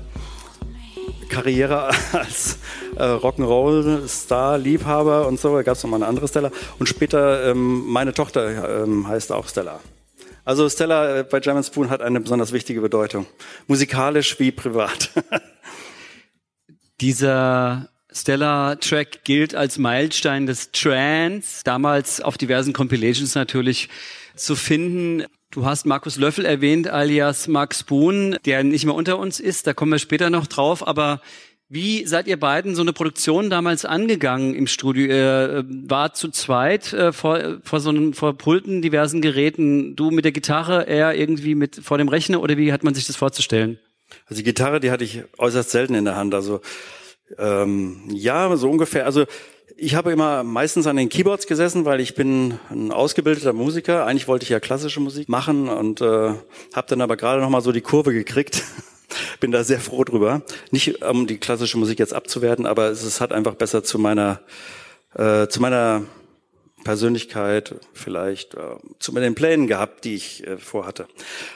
Karriere 1.29 1.91
als 2.11 2.57
äh, 2.97 3.03
Rock'n'Roll-Star, 3.03 4.57
Liebhaber 4.57 5.25
und 5.25 5.39
so. 5.39 5.55
Da 5.55 5.63
gab 5.63 5.77
es 5.77 5.83
noch 5.83 5.89
mal 5.89 5.97
eine 5.97 6.07
andere 6.07 6.27
Stella. 6.27 6.51
Und 6.79 6.87
später 6.87 7.49
ähm, 7.49 7.85
meine 7.87 8.13
Tochter 8.13 8.83
ähm, 8.83 9.07
heißt 9.07 9.31
auch 9.31 9.47
Stella. 9.47 9.79
Also 10.45 10.69
Stella 10.69 11.19
äh, 11.19 11.23
bei 11.23 11.39
German 11.39 11.63
Spoon 11.63 11.89
hat 11.89 12.01
eine 12.01 12.19
besonders 12.19 12.53
wichtige 12.53 12.79
Bedeutung, 12.79 13.25
musikalisch 13.67 14.39
wie 14.39 14.51
privat. 14.51 15.09
Dieser 17.01 17.89
Stella-Track 18.11 19.25
gilt 19.25 19.55
als 19.55 19.79
Meilenstein 19.79 20.45
des 20.45 20.71
Trance, 20.71 21.63
damals 21.65 22.21
auf 22.21 22.37
diversen 22.37 22.71
Compilations 22.71 23.35
natürlich 23.35 23.89
zu 24.35 24.55
finden. 24.55 25.25
Du 25.49 25.65
hast 25.65 25.85
Markus 25.85 26.15
Löffel 26.17 26.45
erwähnt, 26.45 26.87
alias 26.87 27.47
Max 27.47 27.83
Boon, 27.83 28.37
der 28.45 28.63
nicht 28.63 28.85
mehr 28.85 28.95
unter 28.95 29.17
uns 29.17 29.39
ist, 29.39 29.65
da 29.65 29.73
kommen 29.73 29.91
wir 29.91 29.99
später 29.99 30.29
noch 30.29 30.47
drauf, 30.47 30.87
aber 30.87 31.21
wie 31.67 32.05
seid 32.05 32.27
ihr 32.27 32.39
beiden 32.39 32.75
so 32.75 32.83
eine 32.83 32.93
Produktion 32.93 33.49
damals 33.49 33.85
angegangen 33.85 34.53
im 34.53 34.67
Studio? 34.67 35.07
Ihr 35.07 35.49
äh, 35.49 35.63
war 35.89 36.13
zu 36.13 36.29
zweit 36.29 36.93
äh, 36.93 37.11
vor, 37.11 37.57
vor 37.63 37.79
so 37.79 37.89
einem 37.89 38.13
vor 38.13 38.37
Pulten, 38.37 38.83
diversen 38.83 39.21
Geräten. 39.21 39.95
Du 39.95 40.11
mit 40.11 40.25
der 40.25 40.31
Gitarre, 40.31 40.87
er 40.87 41.15
irgendwie 41.15 41.55
mit 41.55 41.77
vor 41.77 41.97
dem 41.97 42.07
Rechner 42.07 42.41
oder 42.41 42.57
wie 42.57 42.71
hat 42.71 42.83
man 42.83 42.93
sich 42.93 43.07
das 43.07 43.15
vorzustellen? 43.15 43.79
Also 44.27 44.41
die 44.41 44.43
Gitarre, 44.43 44.79
die 44.79 44.91
hatte 44.91 45.03
ich 45.03 45.23
äußerst 45.39 45.71
selten 45.71 45.95
in 45.95 46.05
der 46.05 46.15
Hand. 46.15 46.35
Also 46.35 46.61
ähm, 47.39 48.01
ja, 48.11 48.55
so 48.57 48.69
ungefähr. 48.69 49.05
Also 49.05 49.25
ich 49.75 49.95
habe 49.95 50.11
immer 50.11 50.43
meistens 50.43 50.85
an 50.85 50.97
den 50.97 51.09
Keyboards 51.09 51.47
gesessen, 51.47 51.83
weil 51.83 51.99
ich 51.99 52.13
bin 52.13 52.59
ein 52.69 52.91
ausgebildeter 52.91 53.53
Musiker. 53.53 54.05
Eigentlich 54.05 54.27
wollte 54.27 54.43
ich 54.43 54.49
ja 54.49 54.59
klassische 54.59 54.99
Musik 54.99 55.29
machen 55.29 55.67
und 55.67 55.99
äh, 55.99 56.05
habe 56.73 56.87
dann 56.87 57.01
aber 57.01 57.17
gerade 57.17 57.41
noch 57.41 57.49
mal 57.49 57.61
so 57.61 57.71
die 57.71 57.81
Kurve 57.81 58.13
gekriegt. 58.13 58.63
bin 59.45 59.51
da 59.51 59.63
sehr 59.63 59.79
froh 59.79 60.03
drüber. 60.03 60.41
Nicht 60.71 61.03
um 61.03 61.27
die 61.27 61.37
klassische 61.37 61.77
Musik 61.77 61.99
jetzt 61.99 62.15
abzuwerten, 62.15 62.65
aber 62.65 62.87
es, 62.87 63.03
es 63.03 63.21
hat 63.21 63.31
einfach 63.31 63.53
besser 63.53 63.83
zu 63.83 63.99
meiner 63.99 64.39
äh, 65.13 65.47
zu 65.49 65.61
meiner 65.61 66.01
Persönlichkeit 66.83 67.75
vielleicht 67.93 68.55
äh, 68.55 68.57
zu 68.97 69.11
den 69.11 69.35
Plänen 69.35 69.67
gehabt, 69.67 70.03
die 70.03 70.15
ich 70.15 70.47
äh, 70.47 70.57
vorhatte. 70.57 71.05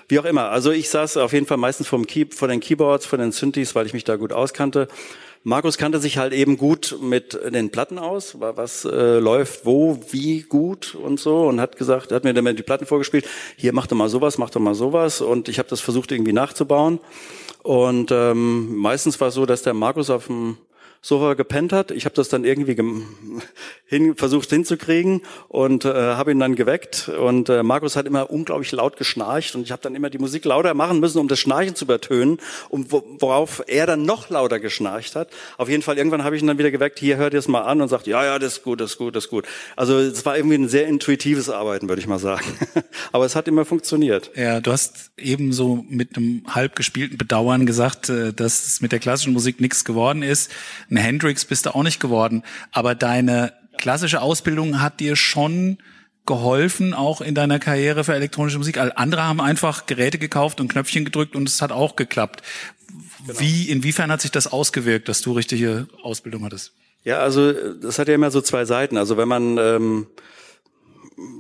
Wie 0.08 0.19
auch 0.19 0.25
immer. 0.25 0.51
Also 0.51 0.69
ich 0.69 0.88
saß 0.89 1.17
auf 1.17 1.34
jeden 1.34 1.48
Fall 1.48 1.58
meistens 1.58 1.88
vom 1.88 2.05
Key, 2.05 2.27
vor 2.29 2.48
den 2.48 2.60
Keyboards, 2.60 3.08
vor 3.08 3.17
den 3.17 3.31
Synthes, 3.31 3.74
weil 3.74 3.88
ich 3.88 3.93
mich 3.93 4.03
da 4.03 4.17
gut 4.17 4.34
auskannte 4.34 4.88
Markus 5.43 5.77
kannte 5.77 6.00
sich 6.00 6.17
halt 6.17 6.34
eben 6.34 6.58
gut 6.58 6.98
mit 7.01 7.39
den 7.53 7.69
Platten 7.69 7.98
aus, 7.98 8.36
was 8.39 8.84
äh, 8.84 9.19
läuft 9.19 9.65
wo, 9.65 10.01
wie 10.12 10.41
gut 10.41 10.96
und 10.96 11.17
so 11.17 11.48
und 11.48 11.62
hat 11.62 11.77
gesagt, 11.77 12.12
hat 12.12 12.25
mir 12.25 12.34
dann 12.34 12.55
die 12.58 12.63
Platten 12.63 12.86
vorgespielt, 12.86 13.25
hier 13.55 13.72
mach 13.72 13.88
doch 13.88 13.96
mal 13.96 14.10
sowas, 14.10 14.38
mach 14.38 14.50
doch 14.50 14.60
mal 14.60 14.75
sowas 14.75 15.22
und 15.22 15.48
ich 15.48 15.58
habe 15.58 15.69
das 15.69 15.79
versucht 15.79 16.12
irgendwie 16.12 16.34
nachzubauen 16.34 17.00
und 17.63 18.12
ähm, 18.12 18.78
meistens 18.78 19.20
war 19.20 19.30
es 19.30 19.34
so, 19.34 19.46
dass 19.46 19.63
der 19.63 19.74
Markus 19.74 20.10
auf 20.10 20.28
dem 20.28 20.58
Sofa 21.01 21.34
gepennt 21.34 21.72
hat. 21.72 21.91
Ich 21.91 22.06
habe 22.06 22.15
das 22.15 22.29
dann 22.29 22.44
irgendwie 22.44 22.75
hin, 23.86 24.15
versucht 24.15 24.50
hinzukriegen 24.50 25.22
und 25.48 25.86
äh, 25.86 25.94
habe 25.94 26.32
ihn 26.32 26.39
dann 26.39 26.56
geweckt. 26.56 27.10
Und 27.10 27.50
äh, 27.50 27.63
Markus 27.63 27.96
hat 27.96 28.06
immer 28.06 28.29
unglaublich 28.29 28.72
laut 28.72 28.98
geschnarcht 28.98 29.56
und 29.56 29.63
ich 29.63 29.72
habe 29.72 29.82
dann 29.82 29.96
immer 29.96 30.10
die 30.10 30.18
Musik 30.18 30.46
lauter 30.46 30.74
machen 30.74 31.00
müssen, 31.00 31.20
um 31.20 31.27
das 31.27 31.39
Schnarchen 31.39 31.75
zu 31.75 31.86
übertönen, 31.86 32.39
um, 32.70 32.86
worauf 32.91 33.63
er 33.68 33.88
dann 33.88 34.03
noch 34.03 34.29
lauter 34.29 34.60
geschnarcht 34.60 35.15
hat. 35.15 35.29
Auf 35.58 35.70
jeden 35.70 35.84
Fall, 35.84 35.98
irgendwann 35.98 36.24
habe 36.24 36.36
ich 36.36 36.41
ihn 36.41 36.48
dann 36.48 36.58
wieder 36.58 36.72
geweckt, 36.72 37.00
hier 37.00 37.18
hört 37.18 37.34
ihr 37.34 37.39
es 37.39 37.48
mal 37.48 37.62
an 37.62 37.82
und 37.82 37.88
sagt, 37.88 38.06
ja, 38.06 38.24
ja, 38.25 38.38
das 38.38 38.58
ist 38.58 38.63
gut, 38.63 38.82
das 38.82 38.91
ist 38.91 38.98
gut, 38.98 39.15
das 39.15 39.25
ist 39.25 39.29
gut. 39.29 39.46
Also 39.75 39.98
es 39.98 40.25
war 40.25 40.36
irgendwie 40.36 40.58
ein 40.58 40.70
sehr 40.70 40.88
intuitives 40.88 41.50
Arbeiten, 41.50 41.88
würde 41.88 42.01
ich 42.01 42.08
mal 42.08 42.20
sagen. 42.20 42.46
Aber 43.12 43.25
es 43.25 43.36
hat 43.36 43.48
immer 43.48 43.63
funktioniert. 43.63 44.32
Ja, 44.36 44.60
du 44.60 44.72
hast 44.72 45.12
eben 45.18 45.53
so 45.53 45.86
mit 45.89 46.18
einem 46.18 46.44
halb 46.48 46.75
gespielten 46.75 47.18
Bedauern 47.18 47.65
gesagt, 47.65 48.10
äh, 48.10 48.34
dass 48.34 48.68
es 48.68 48.82
mit 48.82 48.91
der 48.91 49.00
klassischen 49.00 49.34
Musik 49.34 49.62
nichts 49.62 49.86
geworden 49.86 50.24
ist. 50.24 50.51
Ein 50.89 50.98
Hendrix 50.98 51.46
bist 51.46 51.65
du 51.65 51.75
auch 51.75 51.84
nicht 51.84 52.00
geworden, 52.00 52.43
aber 52.72 52.96
deine 52.96 53.53
klassische 53.77 54.22
Ausbildung 54.22 54.81
hat 54.81 55.00
dir 55.00 55.15
schon 55.15 55.77
geholfen, 56.25 56.93
auch 56.93 57.22
in 57.22 57.34
deiner 57.34 57.60
Karriere 57.60 58.03
für 58.03 58.13
elektronische 58.13 58.60
Musik. 58.60 58.77
All 58.77 58.91
andere 58.96 59.24
haben 59.24 59.41
einfach 59.41 59.88
Geräte 59.88 60.19
gekauft 60.19 60.60
und 60.62 60.67
Knöpfchen 60.67 61.05
gedrückt 61.05 61.36
und 61.36 61.50
es 61.50 61.62
hat 61.62 61.72
auch 61.72 61.96
geklappt. 61.96 62.43
Genau. 63.25 63.39
Wie, 63.39 63.69
inwiefern 63.69 64.12
hat 64.12 64.22
sich 64.22 64.31
das 64.31 64.48
ausgewirkt, 64.48 65.10
dass 65.10 65.22
du 65.22 65.34
richtige 65.34 65.88
Ausbildung 66.03 66.43
hattest? 66.46 66.74
Ja, 67.03 67.19
also 67.19 67.51
das 67.51 67.98
hat 67.98 68.08
ja 68.08 68.15
immer 68.15 68.31
so 68.31 68.41
zwei 68.41 68.65
Seiten. 68.65 68.98
Also 68.98 69.17
wenn 69.17 69.27
man 69.27 69.58
ähm, 69.58 70.08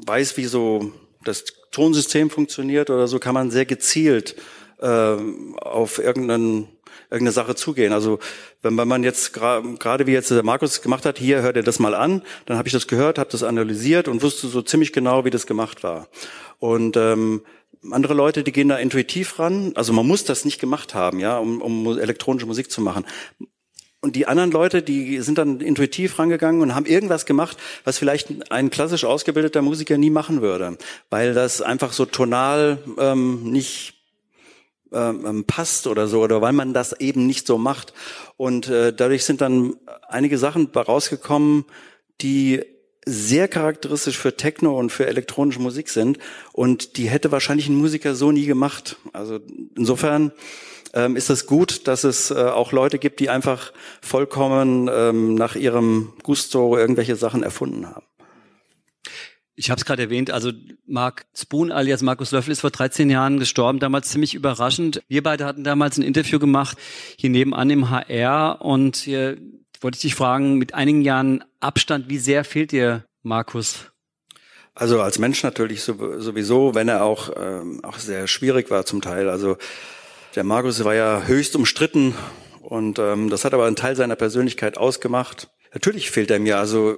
weiß, 0.05 0.37
wie 0.37 0.45
so 0.45 0.93
das 1.23 1.43
Tonsystem 1.71 2.29
funktioniert 2.29 2.89
oder 2.89 3.07
so, 3.07 3.19
kann 3.19 3.33
man 3.33 3.51
sehr 3.51 3.65
gezielt 3.65 4.35
ähm, 4.81 5.57
auf 5.59 5.99
irgendeinen 5.99 6.67
irgendeine 7.05 7.31
Sache 7.31 7.55
zugehen. 7.55 7.93
Also 7.93 8.19
wenn 8.61 8.75
man 8.75 9.03
jetzt 9.03 9.33
gerade 9.33 10.07
wie 10.07 10.11
jetzt 10.11 10.31
der 10.31 10.43
Markus 10.43 10.81
gemacht 10.81 11.05
hat, 11.05 11.17
hier 11.17 11.41
hört 11.41 11.55
ihr 11.55 11.63
das 11.63 11.79
mal 11.79 11.95
an, 11.95 12.21
dann 12.45 12.57
habe 12.57 12.67
ich 12.67 12.73
das 12.73 12.87
gehört, 12.87 13.17
habe 13.17 13.31
das 13.31 13.43
analysiert 13.43 14.07
und 14.07 14.21
wusste 14.21 14.47
so 14.47 14.61
ziemlich 14.61 14.93
genau, 14.93 15.25
wie 15.25 15.29
das 15.29 15.47
gemacht 15.47 15.83
war. 15.83 16.07
Und 16.59 16.97
ähm, 16.97 17.41
andere 17.91 18.13
Leute, 18.13 18.43
die 18.43 18.51
gehen 18.51 18.69
da 18.69 18.77
intuitiv 18.77 19.39
ran. 19.39 19.71
Also 19.75 19.93
man 19.93 20.05
muss 20.05 20.25
das 20.25 20.45
nicht 20.45 20.59
gemacht 20.59 20.93
haben, 20.93 21.19
ja, 21.19 21.37
um, 21.37 21.61
um 21.61 21.97
elektronische 21.97 22.45
Musik 22.45 22.71
zu 22.71 22.81
machen. 22.81 23.05
Und 24.01 24.15
die 24.15 24.27
anderen 24.27 24.51
Leute, 24.51 24.81
die 24.81 25.19
sind 25.19 25.37
dann 25.37 25.59
intuitiv 25.59 26.19
rangegangen 26.19 26.61
und 26.61 26.73
haben 26.73 26.85
irgendwas 26.85 27.25
gemacht, 27.25 27.57
was 27.83 27.97
vielleicht 27.97 28.49
ein 28.49 28.69
klassisch 28.69 29.03
ausgebildeter 29.03 29.61
Musiker 29.61 29.97
nie 29.97 30.09
machen 30.09 30.41
würde, 30.41 30.77
weil 31.09 31.33
das 31.33 31.61
einfach 31.61 31.91
so 31.91 32.05
tonal 32.05 32.81
ähm, 32.97 33.51
nicht 33.51 33.98
ähm, 34.93 35.45
passt 35.45 35.87
oder 35.87 36.07
so, 36.07 36.21
oder 36.21 36.41
weil 36.41 36.53
man 36.53 36.73
das 36.73 36.99
eben 36.99 37.25
nicht 37.25 37.47
so 37.47 37.57
macht. 37.57 37.93
Und 38.37 38.67
äh, 38.69 38.93
dadurch 38.93 39.25
sind 39.25 39.41
dann 39.41 39.75
einige 40.07 40.37
Sachen 40.37 40.67
rausgekommen, 40.67 41.65
die 42.21 42.63
sehr 43.05 43.47
charakteristisch 43.47 44.17
für 44.17 44.35
Techno 44.35 44.77
und 44.77 44.91
für 44.91 45.07
elektronische 45.07 45.61
Musik 45.61 45.89
sind. 45.89 46.19
Und 46.53 46.97
die 46.97 47.09
hätte 47.09 47.31
wahrscheinlich 47.31 47.67
ein 47.67 47.75
Musiker 47.75 48.15
so 48.15 48.31
nie 48.31 48.45
gemacht. 48.45 48.97
Also 49.13 49.39
insofern 49.75 50.31
ähm, 50.93 51.15
ist 51.15 51.29
es 51.29 51.45
gut, 51.45 51.87
dass 51.87 52.03
es 52.03 52.31
äh, 52.31 52.35
auch 52.35 52.71
Leute 52.71 52.99
gibt, 52.99 53.19
die 53.19 53.29
einfach 53.29 53.73
vollkommen 54.01 54.89
ähm, 54.91 55.35
nach 55.35 55.55
ihrem 55.55 56.13
Gusto 56.23 56.77
irgendwelche 56.77 57.15
Sachen 57.15 57.43
erfunden 57.43 57.87
haben. 57.87 58.05
Ich 59.59 59.69
habe 59.69 59.77
es 59.77 59.83
gerade 59.83 60.03
erwähnt, 60.03 60.31
also 60.31 60.53
Mark 60.87 61.25
Spoon 61.35 61.69
alias 61.69 62.01
Markus 62.01 62.31
Löffel 62.31 62.53
ist 62.53 62.61
vor 62.61 62.71
13 62.71 63.09
Jahren 63.09 63.39
gestorben, 63.39 63.79
damals 63.79 64.07
ziemlich 64.07 64.33
überraschend. 64.33 65.03
Wir 65.09 65.21
beide 65.21 65.43
hatten 65.43 65.65
damals 65.65 65.97
ein 65.97 66.03
Interview 66.03 66.39
gemacht, 66.39 66.77
hier 67.17 67.29
nebenan 67.29 67.69
im 67.69 67.89
HR 67.89 68.61
und 68.61 68.95
hier 68.95 69.37
wollte 69.81 69.97
ich 69.97 70.01
dich 70.01 70.15
fragen, 70.15 70.57
mit 70.59 70.75
einigen 70.75 71.01
Jahren 71.01 71.43
Abstand, 71.59 72.07
wie 72.07 72.19
sehr 72.19 72.45
fehlt 72.45 72.71
dir 72.71 73.03
Markus? 73.21 73.91
Also 74.75 75.01
als 75.01 75.19
Mensch 75.19 75.43
natürlich 75.43 75.83
sowieso, 75.83 76.73
wenn 76.73 76.87
er 76.87 77.03
auch, 77.03 77.29
ähm, 77.35 77.83
auch 77.83 77.97
sehr 77.97 78.27
schwierig 78.27 78.71
war 78.71 78.85
zum 78.85 79.01
Teil. 79.01 79.29
Also 79.29 79.57
der 80.35 80.45
Markus 80.45 80.81
war 80.85 80.95
ja 80.95 81.23
höchst 81.25 81.57
umstritten 81.57 82.15
und 82.61 82.97
ähm, 82.97 83.29
das 83.29 83.43
hat 83.43 83.53
aber 83.53 83.65
einen 83.65 83.75
Teil 83.75 83.97
seiner 83.97 84.15
Persönlichkeit 84.15 84.77
ausgemacht. 84.77 85.49
Natürlich 85.73 86.11
fehlt 86.11 86.31
er 86.31 86.39
mir. 86.39 86.57
Also 86.57 86.97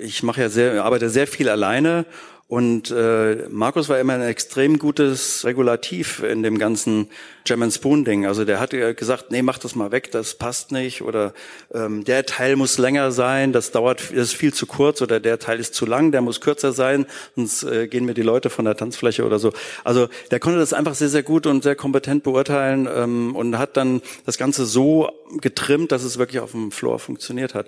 ich 0.00 0.22
mache 0.22 0.42
ja 0.42 0.48
sehr, 0.48 0.84
arbeite 0.84 1.10
sehr 1.10 1.26
viel 1.26 1.48
alleine 1.48 2.06
und 2.46 2.90
äh, 2.90 3.48
Markus 3.48 3.88
war 3.88 3.98
immer 3.98 4.12
ein 4.12 4.22
extrem 4.22 4.78
gutes 4.78 5.46
Regulativ 5.46 6.22
in 6.22 6.42
dem 6.42 6.58
ganzen 6.58 7.08
German 7.44 7.70
Spoon 7.70 8.04
Ding. 8.04 8.26
Also 8.26 8.44
der 8.44 8.60
hat 8.60 8.70
gesagt, 8.70 9.30
nee, 9.30 9.40
mach 9.40 9.56
das 9.56 9.74
mal 9.74 9.92
weg, 9.92 10.10
das 10.10 10.34
passt 10.34 10.70
nicht. 10.70 11.00
Oder 11.00 11.32
ähm, 11.72 12.04
der 12.04 12.26
Teil 12.26 12.56
muss 12.56 12.76
länger 12.76 13.12
sein, 13.12 13.52
das 13.52 13.70
dauert, 13.70 14.10
das 14.10 14.28
ist 14.28 14.34
viel 14.34 14.52
zu 14.52 14.66
kurz. 14.66 15.00
Oder 15.00 15.20
der 15.20 15.38
Teil 15.38 15.58
ist 15.58 15.74
zu 15.74 15.86
lang, 15.86 16.12
der 16.12 16.20
muss 16.20 16.42
kürzer 16.42 16.74
sein, 16.74 17.06
sonst 17.34 17.62
äh, 17.64 17.88
gehen 17.88 18.04
mir 18.04 18.14
die 18.14 18.22
Leute 18.22 18.50
von 18.50 18.66
der 18.66 18.76
Tanzfläche 18.76 19.24
oder 19.24 19.38
so. 19.38 19.52
Also 19.82 20.08
der 20.30 20.38
konnte 20.38 20.58
das 20.58 20.74
einfach 20.74 20.94
sehr, 20.94 21.08
sehr 21.08 21.22
gut 21.22 21.46
und 21.46 21.62
sehr 21.62 21.76
kompetent 21.76 22.24
beurteilen 22.24 22.86
ähm, 22.94 23.34
und 23.34 23.58
hat 23.58 23.78
dann 23.78 24.02
das 24.26 24.36
Ganze 24.36 24.66
so 24.66 25.10
getrimmt, 25.40 25.92
dass 25.92 26.04
es 26.04 26.18
wirklich 26.18 26.40
auf 26.40 26.52
dem 26.52 26.70
Floor 26.70 26.98
funktioniert 26.98 27.54
hat. 27.54 27.66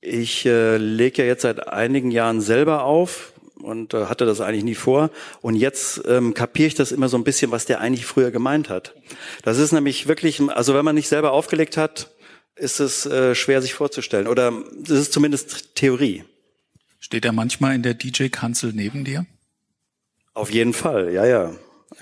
Ich 0.00 0.46
äh, 0.46 0.76
lege 0.76 1.22
ja 1.22 1.28
jetzt 1.28 1.42
seit 1.42 1.68
einigen 1.68 2.10
Jahren 2.10 2.40
selber 2.40 2.84
auf 2.84 3.32
und 3.62 3.94
äh, 3.94 4.06
hatte 4.06 4.26
das 4.26 4.40
eigentlich 4.40 4.64
nie 4.64 4.74
vor. 4.74 5.10
Und 5.40 5.56
jetzt 5.56 6.02
ähm, 6.06 6.34
kapiere 6.34 6.68
ich 6.68 6.74
das 6.74 6.92
immer 6.92 7.08
so 7.08 7.16
ein 7.16 7.24
bisschen, 7.24 7.50
was 7.50 7.66
der 7.66 7.80
eigentlich 7.80 8.06
früher 8.06 8.30
gemeint 8.30 8.68
hat. 8.68 8.94
Das 9.42 9.58
ist 9.58 9.72
nämlich 9.72 10.06
wirklich, 10.06 10.40
also 10.40 10.74
wenn 10.74 10.84
man 10.84 10.94
nicht 10.94 11.08
selber 11.08 11.32
aufgelegt 11.32 11.76
hat, 11.76 12.10
ist 12.54 12.80
es 12.80 13.06
äh, 13.06 13.34
schwer 13.34 13.60
sich 13.62 13.74
vorzustellen. 13.74 14.26
Oder 14.26 14.52
das 14.78 14.98
ist 14.98 15.12
zumindest 15.12 15.74
Theorie. 15.74 16.24
Steht 17.00 17.24
er 17.24 17.32
manchmal 17.32 17.74
in 17.74 17.82
der 17.82 17.94
DJ-Kanzel 17.94 18.72
neben 18.72 19.04
dir? 19.04 19.26
Auf 20.34 20.50
jeden 20.50 20.72
Fall, 20.72 21.12
ja, 21.12 21.26
ja. 21.26 21.52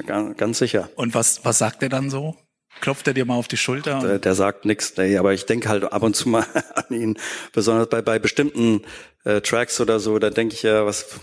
Ganz, 0.07 0.37
ganz 0.37 0.59
sicher. 0.59 0.91
Und 0.97 1.15
was, 1.15 1.45
was 1.45 1.59
sagt 1.59 1.83
er 1.83 1.89
dann 1.89 2.11
so? 2.11 2.37
Klopft 2.81 3.07
er 3.07 3.15
dir 3.15 3.25
mal 3.25 3.35
auf 3.35 3.49
die 3.49 3.57
Schulter? 3.57 4.01
Der, 4.01 4.19
der 4.19 4.35
sagt 4.35 4.65
nichts, 4.65 4.95
nee, 4.97 5.17
aber 5.17 5.33
ich 5.33 5.47
denke 5.47 5.69
halt 5.69 5.85
ab 5.85 6.03
und 6.03 6.15
zu 6.15 6.29
mal 6.29 6.47
an 6.75 6.95
ihn, 6.95 7.19
besonders 7.53 7.89
bei, 7.89 8.03
bei 8.03 8.19
bestimmten 8.19 8.83
äh, 9.25 9.41
Tracks 9.41 9.81
oder 9.81 10.01
so, 10.01 10.19
da 10.19 10.31
denke 10.31 10.55
ich 10.55 10.63
ja, 10.63 10.85
was 10.85 11.21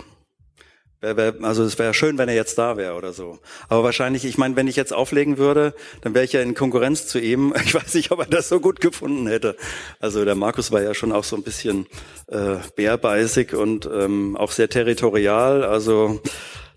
Wär, 1.01 1.17
wär, 1.17 1.33
also 1.41 1.63
es 1.63 1.79
wäre 1.79 1.95
schön, 1.95 2.19
wenn 2.19 2.29
er 2.29 2.35
jetzt 2.35 2.59
da 2.59 2.77
wäre 2.77 2.93
oder 2.93 3.11
so. 3.11 3.39
Aber 3.69 3.83
wahrscheinlich, 3.83 4.23
ich 4.23 4.37
meine, 4.37 4.55
wenn 4.55 4.67
ich 4.67 4.75
jetzt 4.75 4.93
auflegen 4.93 5.39
würde, 5.39 5.73
dann 6.01 6.13
wäre 6.13 6.23
ich 6.23 6.33
ja 6.33 6.41
in 6.41 6.53
Konkurrenz 6.53 7.07
zu 7.07 7.19
ihm. 7.19 7.55
Ich 7.65 7.73
weiß 7.73 7.95
nicht, 7.95 8.11
ob 8.11 8.19
er 8.19 8.25
das 8.27 8.49
so 8.49 8.59
gut 8.59 8.81
gefunden 8.81 9.27
hätte. 9.27 9.55
Also 9.99 10.25
der 10.25 10.35
Markus 10.35 10.71
war 10.71 10.81
ja 10.81 10.93
schon 10.93 11.11
auch 11.11 11.23
so 11.23 11.35
ein 11.35 11.43
bisschen 11.43 11.87
äh, 12.27 12.57
bärbeißig 12.75 13.55
und 13.55 13.89
ähm, 13.91 14.37
auch 14.37 14.51
sehr 14.51 14.69
territorial. 14.69 15.63
Also 15.63 16.21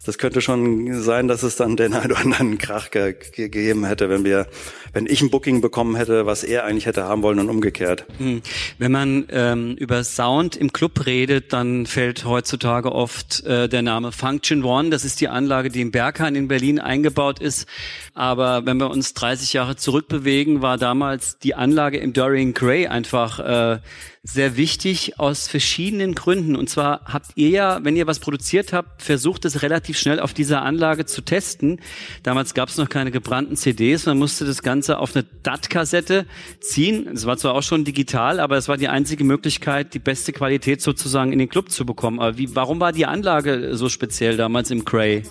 das 0.05 0.19
könnte 0.19 0.41
schon 0.41 1.03
sein, 1.03 1.29
dass 1.29 1.43
es 1.43 1.57
dann 1.57 1.77
den 1.77 1.95
einen 1.95 2.13
oder 2.13 2.21
anderen 2.21 2.59
Krach 2.59 2.91
ge 2.91 3.15
gegeben 3.33 3.85
hätte, 3.85 4.09
wenn 4.09 4.25
wir, 4.25 4.47
wenn 4.93 5.07
ich 5.07 5.23
ein 5.23 5.31
Booking 5.31 5.61
bekommen 5.61 5.97
hätte, 5.97 6.27
was 6.27 6.45
er 6.45 6.65
eigentlich 6.65 6.87
hätte 6.87 7.05
haben 7.05 7.23
wollen 7.23 7.39
und 7.39 7.49
umgekehrt. 7.49 8.05
Hm. 8.19 8.43
Wenn 8.79 8.93
man 8.93 9.27
ähm, 9.31 9.77
über 9.77 10.05
Sound 10.05 10.57
im 10.57 10.73
Club 10.73 11.07
redet, 11.07 11.53
dann 11.53 11.87
fällt 11.87 12.25
heutzutage 12.25 12.93
oft 12.93 13.45
äh, 13.45 13.69
der 13.69 13.83
Name 13.83 14.13
Function 14.13 14.65
One. 14.65 14.91
Das 14.91 15.05
ist 15.05 15.21
die 15.21 15.29
Anlage, 15.29 15.71
die 15.71 15.81
im 15.81 15.91
Berghain 15.91 16.35
in 16.35 16.49
Berlin 16.49 16.79
eingebaut 16.79 17.41
ist. 17.41 17.67
Aber 18.15 18.67
wenn 18.67 18.79
wir 18.79 18.91
uns 18.91 19.15
30 19.15 19.53
Jahre 19.53 19.77
zurückbewegen, 19.77 20.63
war 20.63 20.79
damals 20.79 21.39
die 21.39 21.55
Anlage 21.55 21.99
im 21.99 22.13
Dorian 22.13 22.55
Gray 22.55 22.87
einfach 22.87 23.39
äh, 23.41 23.79
sehr 24.27 24.57
wichtig 24.57 25.21
aus 25.21 25.49
verschiedenen 25.49 26.15
Gründen. 26.15 26.57
Und 26.57 26.71
zwar 26.71 27.03
habt 27.05 27.33
ihr 27.35 27.51
ja, 27.51 27.85
wenn 27.85 27.95
ihr 27.95 28.07
was 28.07 28.21
produziert 28.21 28.73
habt, 28.73 29.03
versucht 29.03 29.45
es 29.45 29.63
relativ 29.63 29.99
schnell 29.99 30.19
auf 30.19 30.33
dieser 30.33 30.63
Anlage 30.63 31.05
zu 31.05 31.21
testen. 31.21 31.79
Damals 32.23 32.55
gab 32.55 32.71
es 32.71 32.79
noch 32.79 32.89
keine 32.89 33.11
gebrannten 33.11 33.55
CDs. 33.55 34.07
Man 34.07 34.17
musste 34.17 34.47
das 34.47 34.63
Ganze 34.63 34.99
auf 34.99 35.15
eine 35.15 35.27
DAT-Kassette 35.43 36.25
ziehen. 36.61 37.07
Es 37.09 37.27
war 37.27 37.37
zwar 37.37 37.55
auch 37.55 37.63
schon 37.63 37.85
digital, 37.85 38.41
aber 38.41 38.57
es 38.57 38.67
war 38.67 38.79
die 38.79 38.89
einzige 38.89 39.25
Möglichkeit, 39.25 39.93
die 39.93 39.99
beste 39.99 40.33
Qualität 40.33 40.81
sozusagen 40.81 41.31
in 41.31 41.39
den 41.39 41.51
Club 41.51 41.71
zu 41.71 41.85
bekommen. 41.85 42.19
Aber 42.19 42.39
wie, 42.39 42.57
warum 42.57 42.81
war 42.81 42.93
die 42.93 43.05
Anlage 43.05 43.77
so 43.77 43.91
speziell 43.91 44.39
damals 44.39 44.71
im 44.71 44.87
Cray? 44.87 45.23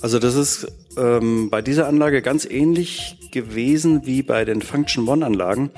Also 0.00 0.20
das 0.20 0.36
ist 0.36 0.68
ähm, 0.96 1.50
bei 1.50 1.62
dieser 1.62 1.86
Anlage 1.86 2.22
ganz 2.22 2.44
ähnlich 2.44 3.28
gewesen 3.30 4.02
wie 4.04 4.22
bei 4.22 4.44
den 4.44 4.62
Function 4.62 5.08
One 5.08 5.24
Anlagen. 5.24 5.70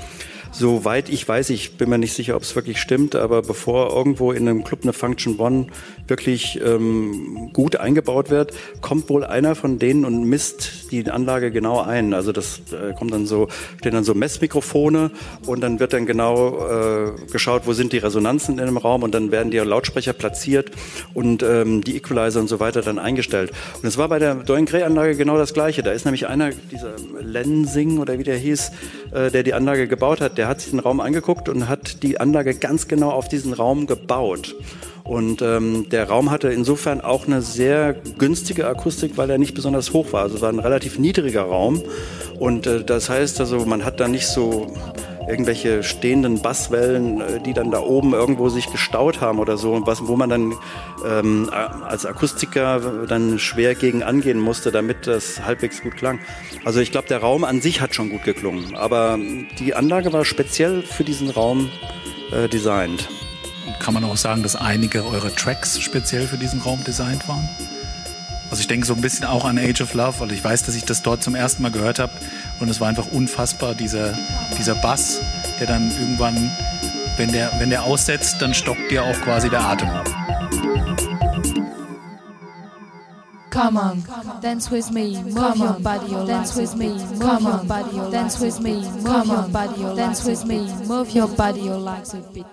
Soweit 0.51 1.09
ich 1.09 1.29
weiß, 1.29 1.51
ich 1.51 1.77
bin 1.77 1.91
mir 1.91 1.99
nicht 1.99 2.15
sicher, 2.15 2.35
ob 2.35 2.43
es 2.43 2.57
wirklich 2.57 2.81
stimmt, 2.81 3.15
aber 3.15 3.43
bevor 3.43 3.95
irgendwo 3.95 4.33
in 4.33 4.49
einem 4.49 4.65
Club 4.65 4.81
eine 4.83 4.93
Function 4.93 5.39
One 5.39 5.67
wirklich 6.07 6.59
ähm, 6.65 7.51
gut 7.53 7.77
eingebaut 7.77 8.31
wird, 8.31 8.53
kommt 8.81 9.11
wohl 9.11 9.25
einer 9.25 9.55
von 9.55 9.79
denen 9.79 10.05
und 10.05 10.25
misst 10.25 10.91
die 10.91 11.09
Anlage 11.11 11.51
genau 11.51 11.83
ein. 11.83 12.15
Also 12.15 12.33
das 12.33 12.63
äh, 12.73 12.95
kommt 12.95 13.13
dann 13.13 13.27
so, 13.27 13.49
stehen 13.79 13.93
dann 13.93 14.05
so 14.05 14.15
Messmikrofone 14.15 15.11
und 15.47 15.61
dann 15.61 15.81
wird 15.81 15.93
dann 15.93 16.07
genau 16.07 16.67
äh, 16.67 17.13
geschaut, 17.31 17.63
wo 17.67 17.75
sind 17.75 17.93
die 17.93 17.99
Resonanzen 17.99 18.59
in 18.59 18.67
dem 18.67 18.79
Raum 18.79 19.03
und 19.03 19.15
dann 19.15 19.31
werden 19.31 19.51
die 19.51 19.59
Lautsprecher 19.59 20.15
platziert 20.15 20.71
und 21.13 21.43
ähm, 21.43 21.85
die 21.85 21.97
Equalizer 21.97 22.41
und 22.41 22.49
so 22.49 22.59
weiter 22.59 22.81
dann 22.81 22.99
eingestellt. 22.99 23.53
Und 23.83 23.89
es 23.89 23.99
war 23.99 24.09
bei 24.09 24.19
der 24.19 24.35
Dorian 24.35 24.65
Gray 24.65 24.83
Anlage 24.83 25.08
genau 25.14 25.37
das 25.37 25.55
Gleiche. 25.55 25.83
Da 25.83 25.92
ist 25.92 26.05
nämlich 26.05 26.27
einer, 26.27 26.51
dieser 26.51 26.94
Lensing 27.21 27.99
oder 27.99 28.18
wie 28.18 28.25
der 28.25 28.37
hieß, 28.37 28.73
äh, 29.12 29.31
der 29.31 29.42
die 29.42 29.55
Anlage 29.55 29.88
gebaut 29.88 30.21
hat, 30.21 30.38
der 30.38 30.49
hat 30.49 30.61
sich 30.61 30.71
den 30.71 30.81
Raum 30.81 31.01
angeguckt 31.01 31.49
und 31.49 31.68
hat 31.68 32.03
die 32.03 32.21
Anlage 32.21 32.55
ganz 32.55 32.88
genau 32.88 33.11
auf 33.11 33.29
diesen 33.29 33.53
Raum 33.53 33.87
gebaut. 33.87 34.55
Und 35.05 35.40
ähm, 35.40 35.88
der 35.88 36.09
Raum 36.09 36.31
hatte 36.31 36.49
insofern 36.49 37.01
auch 37.01 37.27
eine 37.27 37.40
sehr 37.40 37.94
günstige 38.18 38.66
Akustik, 38.66 39.16
weil 39.16 39.31
er 39.31 39.38
nicht 39.38 39.55
besonders 39.55 39.94
hoch 39.94 40.12
war. 40.12 40.23
Also 40.23 40.42
war 40.42 40.51
ein 40.51 40.59
relativ 40.59 40.99
niedriger 40.99 41.42
Raum. 41.42 41.83
Und 42.38 42.66
äh, 42.66 42.85
das 42.85 43.09
heißt 43.09 43.40
also, 43.40 43.64
man 43.64 43.87
hat 43.87 44.01
da 44.01 44.09
nicht 44.09 44.27
so 44.27 44.75
irgendwelche 45.29 45.83
stehenden 45.83 46.41
Basswellen, 46.41 47.21
äh, 47.21 47.41
die 47.41 47.53
dann 47.53 47.71
da 47.71 47.81
oben 47.81 48.12
irgendwo 48.12 48.49
sich 48.49 48.71
gestaut 48.71 49.21
haben 49.21 49.38
oder 49.38 49.57
so, 49.57 49.87
was, 49.87 50.07
wo 50.07 50.17
man 50.17 50.31
dann 50.31 50.55
ähm, 51.07 51.51
als 51.53 52.07
Akustiker 52.07 53.07
dann 53.07 53.38
schwer 53.38 53.75
gegen 53.75 54.03
angehen 54.03 54.41
musste, 54.41 54.73
damit 54.73 55.07
das 55.07 55.45
halbwegs 55.45 55.83
gut 55.83 55.97
klang. 55.97 56.21
Also 56.64 56.81
ich 56.81 56.91
glaube, 56.91 57.09
der 57.09 57.19
Raum 57.19 57.45
an 57.45 57.61
sich 57.61 57.81
hat 57.81 57.95
schon 57.95 58.11
gut 58.11 58.25
geklungen, 58.25 58.77
aber 58.77 59.19
die 59.59 59.75
Anlage 59.75 60.12
war 60.12 60.25
speziell 60.25 60.83
für 60.83 61.05
diesen 61.05 61.31
Raum 61.31 61.71
äh, 62.33 62.49
designt. 62.49 63.09
Kann 63.81 63.95
man 63.95 64.05
auch 64.05 64.17
sagen, 64.17 64.43
dass 64.43 64.57
einige 64.57 65.05
eurer 65.05 65.35
Tracks 65.35 65.81
speziell 65.81 66.27
für 66.27 66.38
diesen 66.38 66.61
Raum 66.61 66.83
designt 66.85 67.29
waren? 67.29 67.49
Also 68.51 68.61
ich 68.63 68.67
denke 68.67 68.87
so 68.87 68.95
ein 68.95 69.01
bisschen 69.01 69.27
auch 69.27 69.45
an 69.45 69.59
Age 69.59 69.83
of 69.83 69.95
Love, 69.95 70.21
weil 70.21 70.33
ich 70.33 70.43
weiß, 70.43 70.63
dass 70.63 70.75
ich 70.75 70.85
das 70.85 71.03
dort 71.03 71.23
zum 71.23 71.35
ersten 71.35 71.63
Mal 71.63 71.71
gehört 71.71 71.99
habe 71.99 72.13
und 72.61 72.69
es 72.69 72.81
war 72.81 72.89
einfach 72.89 73.07
unfassbar, 73.13 73.75
dieser, 73.75 74.15
dieser 74.59 74.75
Bass, 74.77 75.21
der 75.61 75.67
dann 75.67 75.91
irgendwann, 76.01 76.51
wenn 77.19 77.31
der, 77.33 77.53
wenn 77.59 77.71
der 77.71 77.83
aussetzt, 77.83 78.37
dann 78.41 78.55
stockt 78.55 78.91
dir 78.91 79.05
auch 79.05 79.21
quasi 79.21 79.51
der 79.51 79.61
Atem 79.61 79.89
ab. 79.91 80.09
Come 83.51 83.77
on, 83.77 84.05
dance 84.41 84.71
with 84.71 84.93
me, 84.93 85.21
move 85.25 85.59
your 85.59 85.81
body, 85.81 86.13
dance 86.27 86.57
with 86.57 86.77
me, 86.77 86.91
move 87.19 87.43
your 87.43 87.65
body, 87.65 88.11
dance 88.13 88.39
with 88.41 88.61
me, 88.61 88.83
move 89.03 89.27
your 89.27 89.49
body, 89.49 89.97
dance 89.97 90.25
with 90.25 90.45
me, 90.45 90.73
move 90.87 91.11
your 91.11 91.29
body, 91.29 91.63
your 91.63 91.79
legs 91.79 92.15
a 92.15 92.19
bit. 92.33 92.47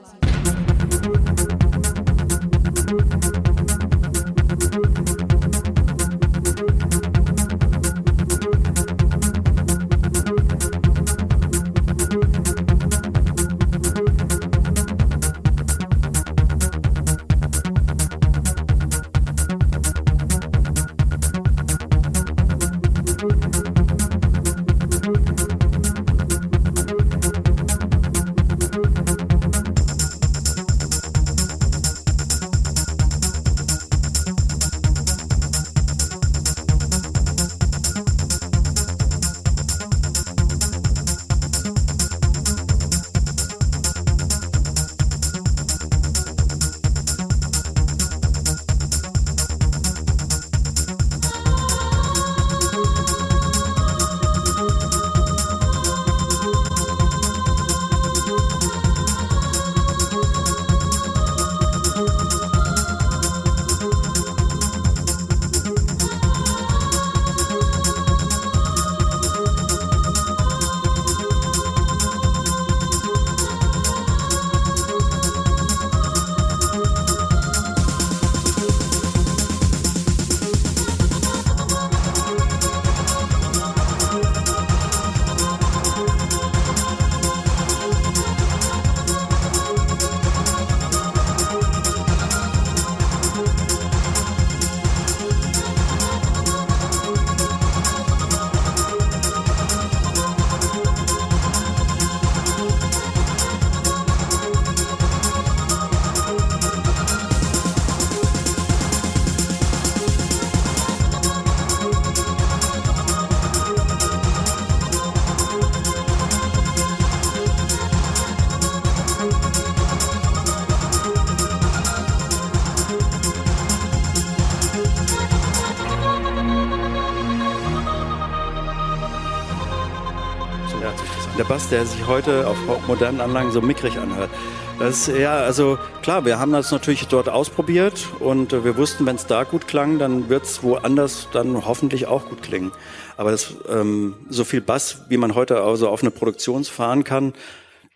Ja. 130.85 130.93
Der 131.39 131.45
Bass, 131.45 131.69
der 131.69 131.83
sich 131.83 132.05
heute 132.05 132.47
auf 132.47 132.57
modernen 132.85 133.19
Anlagen 133.19 133.51
so 133.51 133.59
mickrig 133.59 133.97
anhört. 133.97 134.29
Das 134.77 135.07
ist, 135.07 135.17
ja, 135.17 135.37
also 135.37 135.79
klar, 136.03 136.25
wir 136.25 136.37
haben 136.37 136.51
das 136.51 136.71
natürlich 136.71 137.07
dort 137.07 137.27
ausprobiert 137.27 138.07
und 138.19 138.51
wir 138.51 138.77
wussten, 138.77 139.03
wenn 139.07 139.15
es 139.15 139.25
da 139.25 139.45
gut 139.45 139.67
klang, 139.67 139.97
dann 139.97 140.29
wird 140.29 140.43
es 140.43 140.61
woanders 140.61 141.27
dann 141.33 141.65
hoffentlich 141.65 142.05
auch 142.05 142.29
gut 142.29 142.43
klingen. 142.43 142.71
Aber 143.17 143.31
das, 143.31 143.55
ähm, 143.67 144.13
so 144.29 144.43
viel 144.43 144.61
Bass, 144.61 145.05
wie 145.09 145.17
man 145.17 145.33
heute 145.33 145.61
also 145.61 145.89
auf 145.89 146.01
eine 146.01 146.11
Produktion 146.11 146.63
fahren 146.65 147.03
kann, 147.03 147.33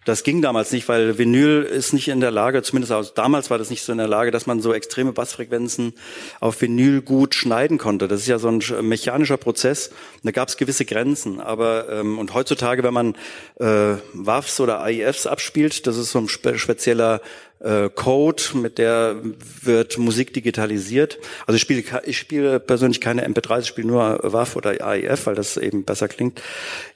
das 0.06 0.24
ging 0.24 0.42
damals 0.42 0.72
nicht, 0.72 0.88
weil 0.88 1.18
Vinyl 1.18 1.62
ist 1.64 1.92
nicht 1.94 2.08
in 2.08 2.22
der 2.22 2.32
Lage, 2.32 2.64
zumindest 2.64 2.94
auch 2.94 3.06
damals 3.10 3.50
war 3.50 3.58
das 3.58 3.70
nicht 3.70 3.84
so 3.84 3.92
in 3.92 3.98
der 3.98 4.08
Lage, 4.08 4.32
dass 4.32 4.48
man 4.48 4.62
so 4.62 4.74
extreme 4.74 5.12
Bassfrequenzen 5.12 5.94
auf 6.40 6.62
Vinyl 6.62 7.02
gut 7.02 7.36
schneiden 7.36 7.78
konnte. 7.78 8.08
Das 8.08 8.22
ist 8.22 8.28
ja 8.28 8.40
so 8.40 8.48
ein 8.48 8.62
mechanischer 8.82 9.38
Prozess. 9.38 9.92
Da 10.24 10.32
gab 10.32 10.48
es 10.48 10.56
gewisse 10.56 10.86
Grenzen. 10.86 11.42
Aber 11.42 11.90
ähm, 11.90 12.18
und 12.18 12.34
heutzutage, 12.34 12.82
wenn 12.84 12.94
man 12.94 13.16
äh, 13.60 13.98
WAVs 14.14 14.62
oder 14.62 14.82
AIFs 14.82 15.28
abspielt, 15.28 15.86
das 15.86 15.98
ist 15.98 16.12
so 16.12 16.20
ein 16.20 16.30
spe 16.30 16.58
spezieller 16.58 17.22
äh, 17.60 17.90
Code, 17.90 18.42
mit 18.54 18.78
der 18.78 19.18
wird 19.62 19.98
Musik 19.98 20.34
digitalisiert. 20.34 21.20
Also 21.46 21.56
ich 21.56 21.62
spiele, 21.62 21.84
ich 22.06 22.18
spiele 22.18 22.60
persönlich 22.60 23.02
keine 23.02 23.28
MP3, 23.28 23.60
ich 23.60 23.68
spiele 23.68 23.88
nur 23.88 24.20
WAV 24.22 24.56
oder 24.56 24.86
AIF, 24.86 25.26
weil 25.26 25.36
das 25.36 25.58
eben 25.58 25.84
besser 25.84 26.08
klingt. 26.08 26.42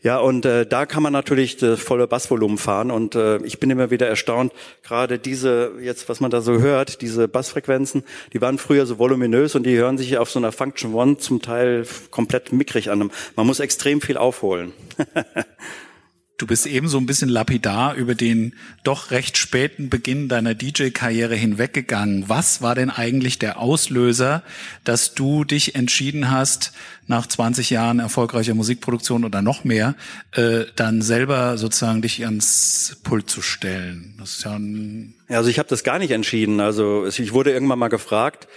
Ja, 0.02 0.20
und 0.20 0.46
äh, 0.46 0.66
da 0.66 0.86
kann 0.86 1.04
man 1.04 1.14
natürlich 1.14 1.58
das 1.58 1.80
volle 1.80 2.08
Bassvolumen 2.08 2.58
fahren 2.58 2.92
und 2.92 3.16
äh, 3.16 3.38
ich 3.44 3.60
bin 3.60 3.70
immer 3.70 3.92
wieder 3.92 4.08
erstaunt, 4.08 4.54
gerade 4.84 5.20
diese, 5.20 5.74
jetzt 5.82 6.10
was 6.10 6.20
man 6.20 6.32
da 6.32 6.42
so 6.42 6.60
hört, 6.60 7.02
diese 7.02 7.28
Bassfrequenzen, 7.28 8.04
die 8.34 8.42
waren 8.42 8.58
früher 8.58 8.86
so 8.86 9.00
voluminös 9.00 9.56
und 9.56 9.64
die 9.64 9.78
hören 9.78 9.98
sich 9.98 10.18
auf 10.18 10.30
so 10.30 10.40
einer 10.40 10.52
Function 10.52 10.94
One 10.94 11.18
zum 11.18 11.42
Teil 11.42 11.86
komplett 12.12 12.52
mickrig 12.54 12.90
an. 12.90 13.12
Man 13.36 13.48
muss 13.48 13.60
extrem 13.60 14.02
viel 14.02 14.18
aufholen. 14.18 14.74
Du 16.38 16.48
bist 16.48 16.66
eben 16.66 16.88
so 16.88 16.98
ein 16.98 17.06
bisschen 17.06 17.30
lapidar 17.30 17.94
über 17.94 18.16
den 18.16 18.56
doch 18.84 19.12
recht 19.12 19.38
späten 19.38 19.90
Beginn 19.90 20.30
deiner 20.30 20.56
DJ-Karriere 20.56 21.36
hinweggegangen. 21.36 22.28
Was 22.28 22.62
war 22.62 22.74
denn 22.74 22.90
eigentlich 22.90 23.38
der 23.38 23.60
Auslöser, 23.60 24.42
dass 24.84 25.14
du 25.14 25.44
dich 25.44 25.76
entschieden 25.76 26.32
hast, 26.32 26.74
nach 27.06 27.28
20 27.28 27.70
Jahren 27.70 28.00
erfolgreicher 28.00 28.56
Musikproduktion 28.56 29.26
oder 29.26 29.42
noch 29.44 29.64
mehr, 29.64 29.96
äh, 30.32 30.66
dann 30.76 31.04
selber 31.04 31.58
sozusagen 31.58 32.02
dich 32.02 32.26
ans 32.26 32.98
Pult 33.04 33.30
zu 33.30 33.44
stellen? 33.44 34.16
Das 34.18 34.38
ist 34.38 34.44
ja 34.46 34.54
ein 34.54 35.14
ja, 35.30 35.38
also 35.38 35.50
ich 35.50 35.60
habe 35.60 35.70
das 35.70 35.84
gar 35.84 36.00
nicht 36.00 36.12
entschieden. 36.12 36.60
Also 36.60 37.06
ich 37.08 37.34
wurde 37.34 37.52
irgendwann 37.52 37.80
mal 37.80 37.88
gefragt, 37.88 38.48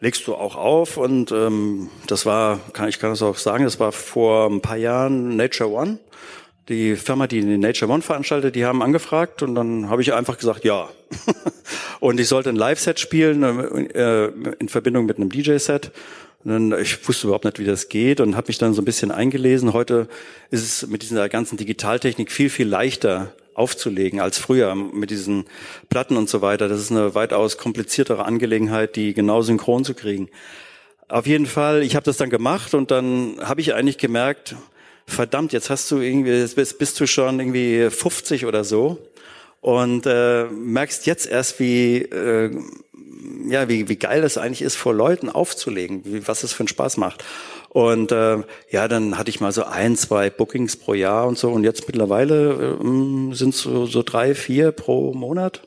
legst 0.00 0.26
du 0.26 0.34
auch 0.34 0.56
auf? 0.56 0.96
Und 0.96 1.32
ähm, 1.32 1.90
das 2.06 2.26
war, 2.26 2.60
kann 2.72 2.88
ich 2.88 2.98
kann 2.98 3.10
das 3.10 3.22
auch 3.22 3.38
sagen, 3.38 3.64
das 3.64 3.80
war 3.80 3.92
vor 3.92 4.50
ein 4.50 4.60
paar 4.60 4.76
Jahren 4.76 5.36
Nature 5.36 5.70
One 5.70 5.98
die 6.68 6.96
Firma, 6.96 7.26
die 7.26 7.40
den 7.40 7.60
Nature 7.60 7.90
One 7.90 8.02
veranstaltet, 8.02 8.54
die 8.54 8.64
haben 8.64 8.82
angefragt 8.82 9.42
und 9.42 9.54
dann 9.54 9.90
habe 9.90 10.02
ich 10.02 10.14
einfach 10.14 10.38
gesagt, 10.38 10.64
ja. 10.64 10.88
und 12.00 12.18
ich 12.18 12.28
sollte 12.28 12.48
ein 12.48 12.56
Live-Set 12.56 12.98
spielen 12.98 13.42
äh, 13.90 14.26
in 14.58 14.68
Verbindung 14.68 15.06
mit 15.06 15.18
einem 15.18 15.30
DJ-Set. 15.30 15.92
Ich 16.78 17.08
wusste 17.08 17.26
überhaupt 17.26 17.46
nicht, 17.46 17.58
wie 17.58 17.64
das 17.64 17.88
geht 17.88 18.20
und 18.20 18.36
habe 18.36 18.48
mich 18.48 18.58
dann 18.58 18.74
so 18.74 18.82
ein 18.82 18.84
bisschen 18.84 19.10
eingelesen. 19.10 19.72
Heute 19.72 20.08
ist 20.50 20.62
es 20.62 20.86
mit 20.86 21.02
dieser 21.02 21.30
ganzen 21.30 21.56
Digitaltechnik 21.56 22.30
viel, 22.30 22.50
viel 22.50 22.68
leichter 22.68 23.32
aufzulegen 23.54 24.20
als 24.20 24.36
früher 24.36 24.74
mit 24.74 25.10
diesen 25.10 25.44
Platten 25.88 26.16
und 26.16 26.28
so 26.28 26.42
weiter. 26.42 26.68
Das 26.68 26.80
ist 26.80 26.90
eine 26.90 27.14
weitaus 27.14 27.56
kompliziertere 27.56 28.26
Angelegenheit, 28.26 28.96
die 28.96 29.14
genau 29.14 29.40
synchron 29.40 29.84
zu 29.84 29.94
kriegen. 29.94 30.28
Auf 31.08 31.26
jeden 31.26 31.46
Fall, 31.46 31.82
ich 31.82 31.96
habe 31.96 32.04
das 32.04 32.16
dann 32.16 32.30
gemacht 32.30 32.74
und 32.74 32.90
dann 32.90 33.36
habe 33.40 33.60
ich 33.60 33.74
eigentlich 33.74 33.98
gemerkt, 33.98 34.56
verdammt, 35.06 35.52
jetzt 35.52 35.70
hast 35.70 35.90
du 35.90 36.00
irgendwie, 36.00 36.46
bist, 36.54 36.78
bist 36.78 37.00
du 37.00 37.06
schon 37.06 37.38
irgendwie 37.40 37.90
50 37.90 38.46
oder 38.46 38.64
so 38.64 38.98
und 39.60 40.06
äh, 40.06 40.44
merkst 40.44 41.06
jetzt 41.06 41.26
erst, 41.26 41.60
wie 41.60 42.02
äh, 42.02 42.50
ja, 43.46 43.68
wie, 43.68 43.88
wie 43.88 43.96
geil 43.96 44.22
das 44.22 44.38
eigentlich 44.38 44.62
ist, 44.62 44.76
vor 44.76 44.94
Leuten 44.94 45.28
aufzulegen, 45.28 46.02
wie, 46.04 46.26
was 46.26 46.42
es 46.42 46.52
für 46.52 46.60
einen 46.60 46.68
Spaß 46.68 46.96
macht. 46.96 47.24
Und 47.68 48.12
äh, 48.12 48.38
ja, 48.70 48.88
dann 48.88 49.18
hatte 49.18 49.30
ich 49.30 49.40
mal 49.40 49.52
so 49.52 49.64
ein, 49.64 49.96
zwei 49.96 50.30
Bookings 50.30 50.76
pro 50.76 50.94
Jahr 50.94 51.26
und 51.26 51.38
so. 51.38 51.50
Und 51.50 51.64
jetzt 51.64 51.86
mittlerweile 51.86 52.78
äh, 52.80 53.34
sind 53.34 53.54
so, 53.54 53.86
so 53.86 54.02
drei, 54.02 54.34
vier 54.34 54.72
pro 54.72 55.12
Monat 55.12 55.62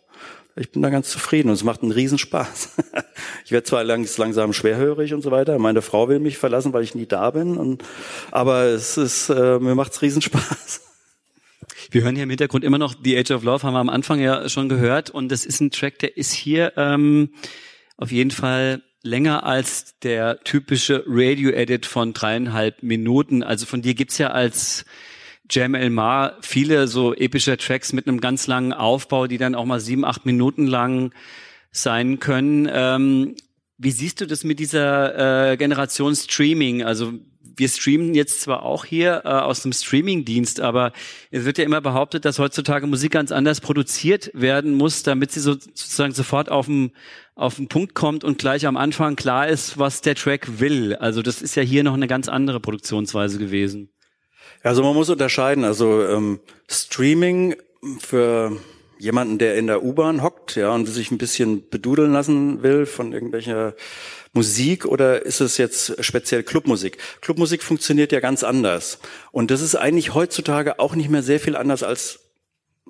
ich 0.58 0.72
bin 0.72 0.82
da 0.82 0.90
ganz 0.90 1.10
zufrieden 1.10 1.50
und 1.50 1.56
es 1.56 1.64
macht 1.64 1.84
einen 1.84 1.92
Riesenspaß. 1.92 2.76
ich 3.46 3.52
werde 3.52 3.64
zwar 3.64 3.84
langsam 3.84 4.54
schwerhörig 4.54 5.14
und 5.14 5.22
so 5.22 5.32
weiter. 5.32 5.60
Meine 5.60 5.82
Frau 5.82 6.10
will 6.10 6.20
mich 6.20 6.38
verlassen, 6.38 6.74
weil 6.74 6.84
ich 6.84 6.96
nie 6.96 7.06
da 7.06 7.32
bin. 7.32 7.58
Und, 7.58 7.84
aber 8.32 8.64
es 8.64 8.98
ist, 8.98 9.30
äh, 9.30 9.60
mir 9.60 9.76
macht's 9.76 10.02
Riesenspaß. 10.02 10.82
Wir 11.90 12.04
hören 12.04 12.16
hier 12.16 12.26
im 12.26 12.30
Hintergrund 12.30 12.66
immer 12.66 12.78
noch 12.78 12.96
The 13.02 13.18
Age 13.18 13.32
of 13.32 13.44
Love, 13.44 13.64
haben 13.64 13.74
wir 13.74 13.80
am 13.80 13.88
Anfang 13.88 14.20
ja 14.20 14.50
schon 14.50 14.68
gehört. 14.68 15.10
Und 15.10 15.32
das 15.32 15.46
ist 15.46 15.62
ein 15.62 15.72
Track, 15.72 16.00
der 16.00 16.18
ist 16.18 16.34
hier 16.34 16.74
ähm, 16.76 17.30
auf 17.96 18.12
jeden 18.12 18.32
Fall 18.32 18.82
länger 19.04 19.46
als 19.46 19.98
der 20.00 20.44
typische 20.44 21.06
Radio-Edit 21.08 21.86
von 21.86 22.12
dreieinhalb 22.12 22.84
Minuten. 22.84 23.42
Also 23.42 23.66
von 23.66 23.82
dir 23.82 23.94
gibt's 23.94 24.18
ja 24.18 24.32
als 24.32 24.84
Jam 25.50 25.76
Elmar 25.76 26.38
viele 26.42 26.88
so 26.88 27.14
epische 27.14 27.58
Tracks 27.58 27.94
mit 27.94 28.08
einem 28.08 28.20
ganz 28.20 28.48
langen 28.48 28.74
Aufbau, 28.74 29.28
die 29.28 29.38
dann 29.38 29.56
auch 29.56 29.66
mal 29.66 29.80
sieben, 29.80 30.06
acht 30.06 30.26
Minuten 30.26 30.68
lang 30.68 31.14
sein 31.72 32.20
können. 32.20 32.70
Ähm, 32.72 33.36
wie 33.78 33.92
siehst 33.92 34.22
du 34.22 34.26
das 34.26 34.44
mit 34.44 34.60
dieser 34.60 35.52
äh, 35.52 35.58
Generation 35.58 36.16
Streaming? 36.16 36.84
Also 36.84 37.14
wir 37.58 37.70
streamen 37.70 38.14
jetzt 38.14 38.42
zwar 38.42 38.64
auch 38.64 38.86
hier 38.86 39.24
äh, 39.26 39.30
aus 39.30 39.64
dem 39.64 39.74
Streaming-Dienst, 39.74 40.62
aber 40.62 40.94
es 41.32 41.46
wird 41.46 41.58
ja 41.58 41.64
immer 41.64 41.82
behauptet, 41.82 42.24
dass 42.24 42.40
heutzutage 42.40 42.86
Musik 42.88 43.12
ganz 43.12 43.32
anders 43.32 43.62
produziert 43.62 44.30
werden 44.34 44.76
muss, 44.76 45.04
damit 45.04 45.32
sie 45.32 45.40
so, 45.40 45.54
sozusagen 45.54 46.14
sofort 46.14 46.50
auf 46.50 46.68
den, 46.68 46.92
auf 47.36 47.56
den 47.56 47.68
Punkt 47.68 47.96
kommt 47.96 48.24
und 48.24 48.38
gleich 48.38 48.68
am 48.68 48.78
Anfang 48.78 49.16
klar 49.16 49.48
ist, 49.48 49.78
was 49.78 50.02
der 50.02 50.16
Track 50.16 50.60
will. 50.60 50.96
Also 50.96 51.22
das 51.22 51.42
ist 51.42 51.56
ja 51.56 51.64
hier 51.64 51.84
noch 51.84 51.96
eine 51.96 52.08
ganz 52.08 52.28
andere 52.28 52.60
Produktionsweise 52.60 53.40
gewesen. 53.40 53.90
Also 54.64 54.84
man 54.84 54.94
muss 54.96 55.10
unterscheiden. 55.10 55.64
Also 55.64 56.04
ähm, 56.06 56.40
Streaming 56.70 57.56
für 58.00 58.58
jemanden, 59.00 59.38
der 59.38 59.56
in 59.56 59.68
der 59.68 59.84
U-Bahn 59.84 60.24
hockt, 60.24 60.56
ja, 60.56 60.74
und 60.74 60.86
sich 60.88 61.12
ein 61.12 61.18
bisschen 61.18 61.70
bedudeln 61.70 62.12
lassen 62.14 62.64
will 62.64 62.86
von 62.86 63.14
irgendwelcher 63.14 63.76
Musik 64.34 64.86
oder 64.86 65.26
ist 65.26 65.40
es 65.40 65.58
jetzt 65.58 66.04
speziell 66.04 66.44
Clubmusik? 66.44 66.98
Clubmusik 67.22 67.64
funktioniert 67.64 68.12
ja 68.12 68.20
ganz 68.20 68.44
anders. 68.44 69.00
Und 69.32 69.52
das 69.52 69.62
ist 69.62 69.76
eigentlich 69.76 70.14
heutzutage 70.14 70.80
auch 70.80 70.96
nicht 70.96 71.10
mehr 71.10 71.24
sehr 71.24 71.40
viel 71.40 71.56
anders 71.56 71.84
als 71.84 72.20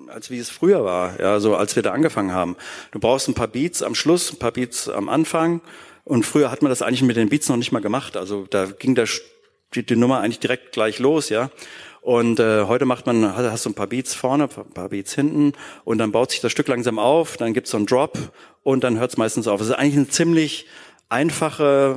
als 0.06 0.30
wie 0.30 0.38
es 0.38 0.48
früher 0.48 0.84
war, 0.84 1.18
ja, 1.18 1.40
so 1.40 1.56
als 1.56 1.74
wir 1.74 1.82
da 1.82 1.90
angefangen 1.90 2.32
haben. 2.32 2.56
Du 2.92 3.00
brauchst 3.00 3.26
ein 3.26 3.34
paar 3.34 3.48
Beats 3.48 3.82
am 3.82 3.96
Schluss, 3.96 4.32
ein 4.32 4.38
paar 4.38 4.52
Beats 4.52 4.88
am 4.88 5.08
Anfang. 5.08 5.60
Und 6.04 6.24
früher 6.24 6.52
hat 6.52 6.62
man 6.62 6.70
das 6.70 6.82
eigentlich 6.82 7.02
mit 7.02 7.16
den 7.16 7.28
Beats 7.28 7.48
noch 7.48 7.56
nicht 7.56 7.72
mal 7.72 7.80
gemacht. 7.80 8.16
Also 8.16 8.46
da 8.48 8.66
ging 8.66 8.94
der 8.94 9.06
geht 9.70 9.90
die 9.90 9.96
Nummer 9.96 10.20
eigentlich 10.20 10.40
direkt 10.40 10.72
gleich 10.72 10.98
los, 10.98 11.28
ja. 11.28 11.50
Und 12.00 12.40
äh, 12.40 12.64
heute 12.64 12.84
macht 12.84 13.06
man, 13.06 13.36
hast 13.36 13.66
du 13.66 13.70
ein 13.70 13.74
paar 13.74 13.88
Beats 13.88 14.14
vorne, 14.14 14.44
ein 14.44 14.72
paar 14.72 14.88
Beats 14.88 15.14
hinten 15.14 15.52
und 15.84 15.98
dann 15.98 16.12
baut 16.12 16.30
sich 16.30 16.40
das 16.40 16.52
Stück 16.52 16.68
langsam 16.68 16.98
auf, 16.98 17.36
dann 17.36 17.52
gibt's 17.52 17.70
so 17.70 17.76
einen 17.76 17.86
Drop 17.86 18.16
und 18.62 18.84
dann 18.84 18.98
hört's 18.98 19.16
meistens 19.16 19.46
auf. 19.46 19.60
Es 19.60 19.68
ist 19.68 19.74
eigentlich 19.74 19.96
eine 19.96 20.08
ziemlich 20.08 20.66
einfache 21.08 21.96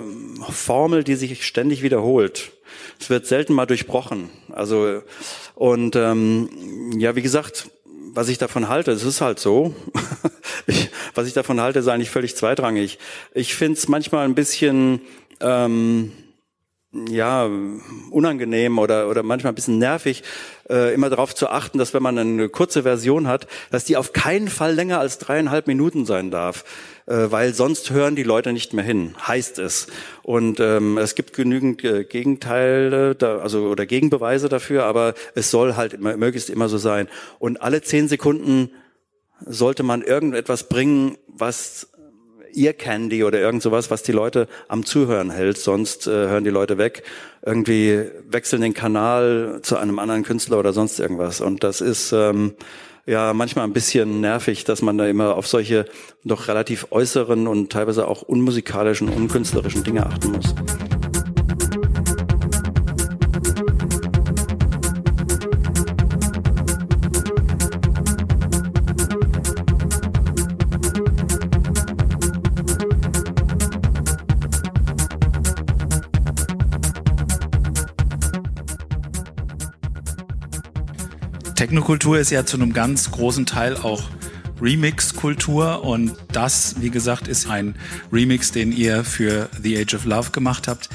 Formel, 0.49 1.03
die 1.03 1.15
sich 1.15 1.45
ständig 1.45 1.81
wiederholt. 1.81 2.51
Es 2.99 3.09
wird 3.09 3.25
selten 3.25 3.53
mal 3.53 3.65
durchbrochen. 3.65 4.29
Also 4.49 5.01
und 5.55 5.95
ähm, 5.95 6.49
ja, 6.97 7.15
wie 7.15 7.21
gesagt, 7.21 7.69
was 8.13 8.27
ich 8.27 8.37
davon 8.37 8.67
halte, 8.67 8.91
es 8.91 9.03
ist 9.03 9.21
halt 9.21 9.39
so. 9.39 9.73
ich, 10.67 10.89
was 11.15 11.27
ich 11.27 11.33
davon 11.33 11.61
halte, 11.61 11.79
ist 11.79 11.87
eigentlich 11.87 12.09
völlig 12.09 12.35
zweitrangig. 12.35 12.99
Ich 13.33 13.55
finde 13.55 13.77
es 13.77 13.87
manchmal 13.87 14.25
ein 14.25 14.35
bisschen 14.35 15.01
ähm, 15.39 16.11
ja, 16.93 17.49
unangenehm 18.09 18.77
oder, 18.77 19.09
oder 19.09 19.23
manchmal 19.23 19.53
ein 19.53 19.55
bisschen 19.55 19.77
nervig, 19.77 20.23
äh, 20.69 20.93
immer 20.93 21.09
darauf 21.09 21.33
zu 21.33 21.47
achten, 21.47 21.77
dass 21.77 21.93
wenn 21.93 22.03
man 22.03 22.17
eine 22.17 22.49
kurze 22.49 22.83
Version 22.83 23.27
hat, 23.27 23.47
dass 23.69 23.85
die 23.85 23.95
auf 23.95 24.11
keinen 24.11 24.49
Fall 24.49 24.73
länger 24.73 24.99
als 24.99 25.17
dreieinhalb 25.17 25.67
Minuten 25.67 26.05
sein 26.05 26.31
darf, 26.31 26.65
äh, 27.05 27.31
weil 27.31 27.53
sonst 27.53 27.91
hören 27.91 28.17
die 28.17 28.23
Leute 28.23 28.51
nicht 28.51 28.73
mehr 28.73 28.83
hin, 28.83 29.15
heißt 29.25 29.59
es. 29.59 29.87
Und 30.21 30.59
ähm, 30.59 30.97
es 30.97 31.15
gibt 31.15 31.33
genügend 31.33 31.81
äh, 31.85 32.03
Gegenteile, 32.03 33.15
da, 33.15 33.37
also 33.37 33.67
oder 33.67 33.85
Gegenbeweise 33.85 34.49
dafür, 34.49 34.83
aber 34.83 35.13
es 35.33 35.49
soll 35.49 35.77
halt 35.77 35.93
immer, 35.93 36.17
möglichst 36.17 36.49
immer 36.49 36.67
so 36.67 36.77
sein. 36.77 37.07
Und 37.39 37.61
alle 37.61 37.81
zehn 37.81 38.09
Sekunden 38.09 38.69
sollte 39.45 39.83
man 39.83 40.01
irgendetwas 40.01 40.67
bringen, 40.67 41.17
was 41.27 41.90
Ear 42.55 42.73
Candy 42.73 43.23
oder 43.23 43.39
irgend 43.39 43.61
sowas, 43.61 43.91
was 43.91 44.03
die 44.03 44.11
Leute 44.11 44.47
am 44.67 44.85
Zuhören 44.85 45.31
hält, 45.31 45.57
sonst 45.57 46.07
äh, 46.07 46.11
hören 46.11 46.43
die 46.43 46.49
Leute 46.49 46.77
weg, 46.77 47.03
irgendwie 47.45 48.03
wechseln 48.29 48.61
den 48.61 48.73
Kanal 48.73 49.59
zu 49.61 49.77
einem 49.77 49.99
anderen 49.99 50.23
Künstler 50.23 50.59
oder 50.59 50.73
sonst 50.73 50.99
irgendwas. 50.99 51.41
Und 51.41 51.63
das 51.63 51.81
ist 51.81 52.11
ähm, 52.11 52.53
ja 53.05 53.33
manchmal 53.33 53.65
ein 53.65 53.73
bisschen 53.73 54.21
nervig, 54.21 54.63
dass 54.63 54.81
man 54.81 54.97
da 54.97 55.07
immer 55.07 55.35
auf 55.35 55.47
solche 55.47 55.85
doch 56.23 56.47
relativ 56.47 56.87
äußeren 56.91 57.47
und 57.47 57.71
teilweise 57.71 58.07
auch 58.07 58.21
unmusikalischen, 58.21 59.09
unkünstlerischen 59.09 59.83
Dinge 59.83 60.05
achten 60.05 60.31
muss. 60.31 60.53
Technokultur 81.81 82.19
ist 82.19 82.29
ja 82.29 82.45
zu 82.45 82.57
einem 82.57 82.73
ganz 82.73 83.09
großen 83.09 83.47
Teil 83.47 83.75
auch 83.75 84.03
Remix-Kultur 84.61 85.83
und 85.83 86.13
das, 86.31 86.75
wie 86.79 86.91
gesagt, 86.91 87.27
ist 87.27 87.49
ein 87.49 87.73
Remix, 88.13 88.51
den 88.51 88.71
ihr 88.71 89.03
für 89.03 89.49
The 89.63 89.79
Age 89.79 89.95
of 89.95 90.05
Love 90.05 90.29
gemacht 90.29 90.67
habt. 90.67 90.89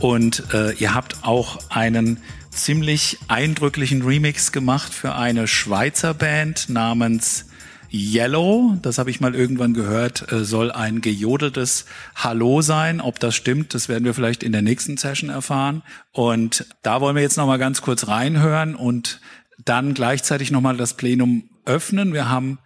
Und 0.00 0.42
äh, 0.52 0.72
ihr 0.72 0.96
habt 0.96 1.22
auch 1.22 1.70
einen 1.70 2.18
ziemlich 2.50 3.18
eindrücklichen 3.28 4.02
Remix 4.02 4.50
gemacht 4.50 4.92
für 4.92 5.14
eine 5.14 5.46
Schweizer 5.46 6.12
Band 6.12 6.68
namens 6.68 7.44
Yellow, 7.92 8.78
das 8.80 8.98
habe 8.98 9.10
ich 9.10 9.20
mal 9.20 9.34
irgendwann 9.34 9.74
gehört, 9.74 10.32
äh, 10.32 10.44
soll 10.44 10.72
ein 10.72 11.02
gejodeltes 11.02 11.84
Hallo 12.16 12.62
sein. 12.62 13.00
Ob 13.00 13.20
das 13.20 13.36
stimmt, 13.36 13.74
das 13.74 13.88
werden 13.88 14.04
wir 14.04 14.14
vielleicht 14.14 14.42
in 14.42 14.50
der 14.50 14.62
nächsten 14.62 14.96
Session 14.96 15.28
erfahren. 15.28 15.82
Und 16.10 16.66
da 16.82 17.00
wollen 17.00 17.14
wir 17.14 17.22
jetzt 17.22 17.36
noch 17.36 17.46
mal 17.46 17.58
ganz 17.58 17.82
kurz 17.82 18.08
reinhören 18.08 18.74
und 18.74 19.20
dann 19.64 19.94
gleichzeitig 19.94 20.50
noch 20.50 20.60
mal 20.60 20.76
das 20.76 20.94
Plenum 20.94 21.48
öffnen. 21.64 22.12
Wir 22.12 22.28
haben 22.28 22.58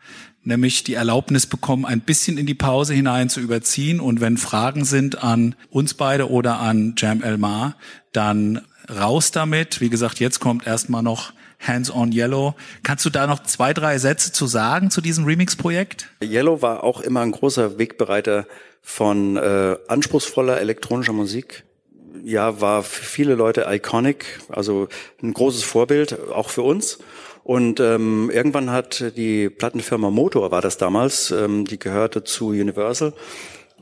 nämlich 0.42 0.84
die 0.84 0.94
Erlaubnis 0.94 1.46
bekommen, 1.46 1.84
ein 1.84 2.00
bisschen 2.00 2.38
in 2.38 2.46
die 2.46 2.54
Pause 2.54 2.94
hinein 2.94 3.28
zu 3.28 3.40
überziehen. 3.40 4.00
Und 4.00 4.20
wenn 4.20 4.36
Fragen 4.36 4.84
sind 4.84 5.22
an 5.22 5.54
uns 5.70 5.94
beide 5.94 6.30
oder 6.30 6.60
an 6.60 6.94
Jam 6.96 7.22
Elmar, 7.22 7.76
dann 8.12 8.62
raus 8.88 9.32
damit. 9.32 9.80
Wie 9.80 9.90
gesagt, 9.90 10.20
jetzt 10.20 10.40
kommt 10.40 10.66
erstmal 10.66 11.02
noch 11.02 11.32
Hands 11.58 11.90
on 11.90 12.12
Yellow. 12.12 12.54
Kannst 12.82 13.04
du 13.04 13.10
da 13.10 13.26
noch 13.26 13.42
zwei, 13.42 13.72
drei 13.72 13.98
Sätze 13.98 14.32
zu 14.32 14.46
sagen 14.46 14.90
zu 14.90 15.00
diesem 15.00 15.24
Remix-Projekt? 15.24 16.08
Yellow 16.22 16.62
war 16.62 16.84
auch 16.84 17.00
immer 17.00 17.20
ein 17.20 17.32
großer 17.32 17.78
Wegbereiter 17.78 18.46
von 18.82 19.36
äh, 19.36 19.76
anspruchsvoller 19.88 20.60
elektronischer 20.60 21.12
Musik. 21.12 21.64
Ja, 22.24 22.60
war 22.60 22.82
für 22.82 23.04
viele 23.04 23.34
Leute 23.34 23.66
iconic, 23.68 24.40
also 24.48 24.88
ein 25.22 25.32
großes 25.32 25.62
Vorbild, 25.62 26.30
auch 26.30 26.50
für 26.50 26.62
uns. 26.62 26.98
Und 27.44 27.78
ähm, 27.78 28.30
irgendwann 28.32 28.70
hat 28.70 29.12
die 29.16 29.48
Plattenfirma 29.48 30.10
Motor, 30.10 30.50
war 30.50 30.62
das 30.62 30.78
damals, 30.78 31.30
ähm, 31.30 31.64
die 31.64 31.78
gehörte 31.78 32.24
zu 32.24 32.48
Universal, 32.48 33.12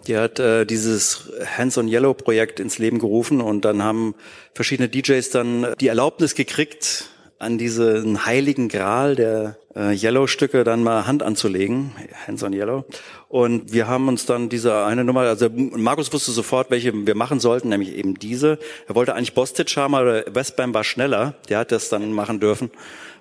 die 0.07 0.18
hat 0.18 0.38
äh, 0.38 0.66
dieses 0.66 1.31
Hands 1.57 1.77
on 1.79 1.88
Yellow 1.88 2.12
Projekt 2.12 2.61
ins 2.61 2.79
Leben 2.79 2.99
gerufen 2.99 3.40
und 3.40 3.64
dann 3.64 3.83
haben 3.83 4.14
verschiedene 4.53 4.90
DJs 4.90 5.31
dann 5.31 5.66
die 5.81 5.88
Erlaubnis 5.88 6.35
gekriegt, 6.35 7.09
an 7.44 7.59
diesen 7.59 8.26
heiligen 8.26 8.68
Gral 8.68 9.14
der 9.14 9.57
äh, 9.76 9.92
Yellow-Stücke 9.92 10.64
dann 10.64 10.83
mal 10.83 11.07
Hand 11.07 11.22
anzulegen, 11.22 11.92
Hands 12.26 12.42
on 12.42 12.52
Yellow. 12.52 12.85
Und 13.28 13.72
wir 13.72 13.87
haben 13.87 14.09
uns 14.09 14.26
dann 14.26 14.48
diese 14.48 14.85
eine 14.85 15.04
Nummer, 15.04 15.20
also 15.20 15.48
Markus 15.50 16.12
wusste 16.12 16.33
sofort, 16.33 16.70
welche 16.70 17.07
wir 17.07 17.14
machen 17.14 17.40
sollten, 17.40 17.68
nämlich 17.68 17.94
eben 17.94 18.14
diese. 18.14 18.59
Er 18.88 18.94
wollte 18.94 19.14
eigentlich 19.14 19.35
Bostitch 19.35 19.76
haben, 19.76 19.94
aber 19.94 20.24
Westbam 20.35 20.74
war 20.74 20.85
schneller, 20.85 21.35
der 21.48 21.59
hat 21.59 21.72
das 21.72 21.88
dann 21.88 22.12
machen 22.12 22.40
dürfen. 22.40 22.70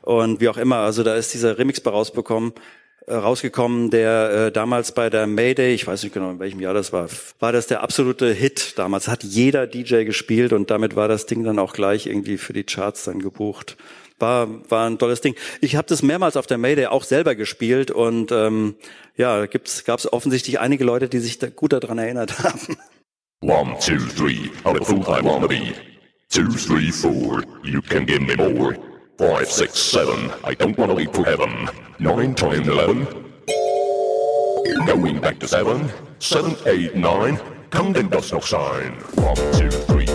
Und 0.02 0.42
wie 0.42 0.50
auch 0.50 0.58
immer, 0.58 0.78
also 0.78 1.04
da 1.04 1.16
ist 1.16 1.34
dieser 1.34 1.58
Remix 1.58 1.86
rausbekommen, 1.86 2.54
äh, 3.08 3.16
rausgekommen, 3.16 3.90
der 3.90 4.32
äh, 4.32 4.52
damals 4.52 4.94
bei 4.94 5.10
der 5.10 5.28
Mayday, 5.28 5.74
ich 5.74 5.88
weiß 5.88 6.04
nicht 6.04 6.14
genau 6.14 6.32
in 6.32 6.40
welchem 6.40 6.60
Jahr 6.60 6.74
das 6.74 6.94
war, 6.94 7.08
war 7.40 7.52
das 7.52 7.68
der 7.68 7.82
absolute 7.82 8.32
Hit 8.32 8.78
damals. 8.78 9.08
Hat 9.08 9.24
jeder 9.24 9.68
DJ 9.68 10.04
gespielt 10.04 10.54
und 10.54 10.70
damit 10.70 10.96
war 10.96 11.08
das 11.08 11.26
Ding 11.26 11.44
dann 11.44 11.60
auch 11.60 11.74
gleich 11.74 12.06
irgendwie 12.06 12.38
für 12.38 12.54
die 12.54 12.64
Charts 12.64 13.06
dann 13.06 13.20
gebucht 13.20 13.76
war, 14.20 14.48
war 14.70 14.90
ein 14.90 14.98
tolles 14.98 15.22
Ding. 15.22 15.36
Ich 15.62 15.76
habe 15.76 15.88
das 15.88 16.02
mehrmals 16.04 16.38
auf 16.38 16.48
der 16.48 16.58
Mayday 16.58 16.88
auch 16.88 17.04
selber 17.04 17.36
gespielt 17.36 17.92
und 17.92 18.32
ähm, 18.32 18.76
ja, 19.16 19.46
gibt's, 19.46 19.84
gab 19.86 20.00
es 20.00 20.12
offensichtlich 20.12 20.60
einige 20.60 20.84
Leute, 20.84 21.10
die 21.10 21.20
sich 21.20 21.40
da 21.40 21.50
gut 21.50 21.74
daran 21.74 21.98
erinnert 21.98 22.40
haben. 22.44 22.78
One, 23.42 23.76
two, 23.80 23.98
three, 24.16 24.50
I'm 24.64 24.80
a 24.80 24.84
fool 24.86 25.02
I 25.02 25.22
wanna 25.22 25.48
be. 25.48 25.74
Two, 26.30 26.50
three, 26.52 26.92
four, 26.92 27.44
you 27.64 27.82
can 27.82 28.06
give 28.06 28.22
me 28.22 28.36
more. 28.36 28.78
Five, 29.18 29.52
six, 29.52 29.78
seven, 29.78 30.32
I 30.44 30.56
don't 30.56 30.78
wanna 30.78 30.94
leave 30.94 31.14
for 31.14 31.26
heaven. 31.26 31.70
Nine, 32.00 32.34
ten, 32.36 32.64
eleven. 32.68 33.06
Going 34.86 35.20
back 35.20 35.40
to 35.40 35.48
seven. 35.48 35.92
Seven, 36.20 36.56
eight, 36.66 36.96
nine. 36.96 37.40
Counting 37.70 38.08
does 38.08 38.32
no 38.32 38.40
sign. 38.40 38.94
One, 39.16 39.36
two, 39.54 39.70
three, 39.70 40.06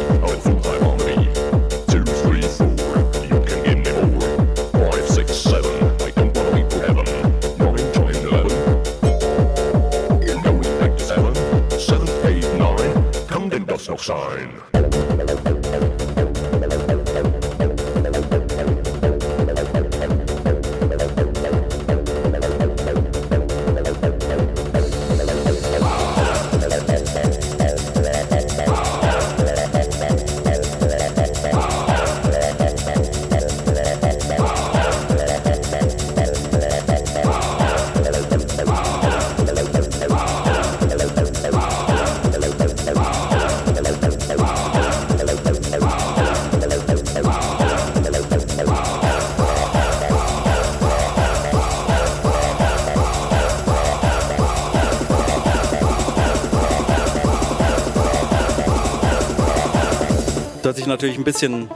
natürlich 60.88 61.18
ein 61.18 61.24
bisschen 61.24 61.70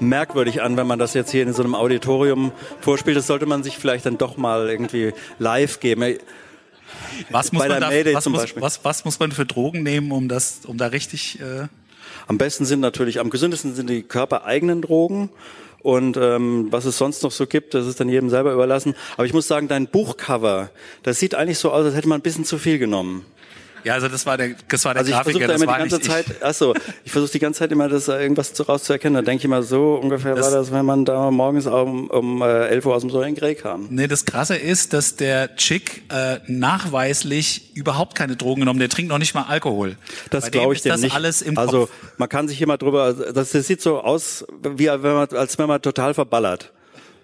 merkwürdig 0.00 0.62
an, 0.62 0.76
wenn 0.76 0.86
man 0.86 0.98
das 0.98 1.14
jetzt 1.14 1.30
hier 1.30 1.42
in 1.42 1.52
so 1.52 1.62
einem 1.62 1.74
Auditorium 1.74 2.52
vorspielt. 2.80 3.16
Das 3.16 3.26
sollte 3.26 3.46
man 3.46 3.62
sich 3.62 3.78
vielleicht 3.78 4.06
dann 4.06 4.18
doch 4.18 4.36
mal 4.36 4.68
irgendwie 4.68 5.12
live 5.38 5.80
geben. 5.80 6.16
Was 7.30 7.52
muss, 7.52 7.66
man, 7.66 7.80
da, 7.80 7.90
was, 8.12 8.28
muss, 8.28 8.54
was, 8.56 8.84
was 8.84 9.04
muss 9.04 9.18
man 9.18 9.32
für 9.32 9.46
Drogen 9.46 9.82
nehmen, 9.82 10.12
um 10.12 10.28
das, 10.28 10.60
um 10.66 10.78
da 10.78 10.88
richtig? 10.88 11.40
Äh 11.40 11.68
am 12.26 12.38
besten 12.38 12.64
sind 12.64 12.80
natürlich, 12.80 13.20
am 13.20 13.30
gesündesten 13.30 13.74
sind 13.74 13.88
die 13.88 14.02
körpereigenen 14.02 14.82
Drogen. 14.82 15.30
Und 15.82 16.16
ähm, 16.16 16.68
was 16.70 16.84
es 16.84 16.96
sonst 16.96 17.24
noch 17.24 17.32
so 17.32 17.46
gibt, 17.46 17.74
das 17.74 17.86
ist 17.86 17.98
dann 17.98 18.08
jedem 18.08 18.30
selber 18.30 18.52
überlassen. 18.52 18.94
Aber 19.14 19.26
ich 19.26 19.32
muss 19.32 19.48
sagen, 19.48 19.66
dein 19.66 19.88
Buchcover, 19.88 20.70
das 21.02 21.18
sieht 21.18 21.34
eigentlich 21.34 21.58
so 21.58 21.72
aus, 21.72 21.84
als 21.84 21.96
hätte 21.96 22.08
man 22.08 22.20
ein 22.20 22.22
bisschen 22.22 22.44
zu 22.44 22.56
viel 22.56 22.78
genommen. 22.78 23.24
Ja, 23.84 23.94
also 23.94 24.08
das 24.08 24.26
war 24.26 24.36
der, 24.36 24.54
das 24.68 24.84
war 24.84 24.94
der 24.94 25.00
also 25.00 25.12
Grafiker. 25.12 25.38
Ich 25.40 25.44
versuche 25.46 25.64
immer 25.64 25.72
die 25.72 25.78
ganze 25.78 26.00
Zeit, 26.00 26.42
achso, 26.42 26.74
ich 27.04 27.12
versuche 27.12 27.32
die 27.32 27.38
ganze 27.38 27.58
Zeit 27.60 27.72
immer 27.72 27.88
das 27.88 28.08
irgendwas 28.08 28.68
rauszuerkennen. 28.68 29.14
Da 29.14 29.22
denke 29.22 29.40
ich 29.40 29.44
immer 29.44 29.62
so 29.62 29.94
ungefähr 29.94 30.34
das, 30.34 30.46
war 30.46 30.52
das, 30.52 30.72
wenn 30.72 30.84
man 30.84 31.04
da 31.04 31.30
morgens 31.30 31.66
um, 31.66 32.08
um 32.08 32.42
äh, 32.42 32.68
11 32.68 32.86
Uhr 32.86 32.94
aus 32.94 33.02
dem 33.02 33.10
Säulengrey 33.10 33.54
kam. 33.54 33.88
Nee, 33.90 34.06
das 34.06 34.24
Krasse 34.24 34.56
ist, 34.56 34.92
dass 34.92 35.16
der 35.16 35.56
Chick 35.56 36.02
äh, 36.10 36.38
nachweislich 36.46 37.74
überhaupt 37.74 38.16
keine 38.16 38.36
Drogen 38.36 38.60
genommen, 38.60 38.78
der 38.78 38.88
trinkt 38.88 39.10
noch 39.10 39.18
nicht 39.18 39.34
mal 39.34 39.42
Alkohol. 39.42 39.96
Das 40.30 40.50
glaube 40.50 40.74
ich 40.74 40.82
dem 40.82 41.00
nicht. 41.00 41.14
Alles 41.14 41.42
im 41.42 41.58
also 41.58 41.82
Kopf. 41.82 41.90
man 42.18 42.28
kann 42.28 42.48
sich 42.48 42.60
immer 42.62 42.78
drüber, 42.78 43.12
das, 43.12 43.50
das 43.50 43.66
sieht 43.66 43.82
so 43.82 44.00
aus, 44.00 44.44
wie 44.62 44.86
wenn 44.86 45.02
man, 45.02 45.28
als 45.30 45.58
wenn 45.58 45.68
man 45.68 45.82
total 45.82 46.14
verballert. 46.14 46.72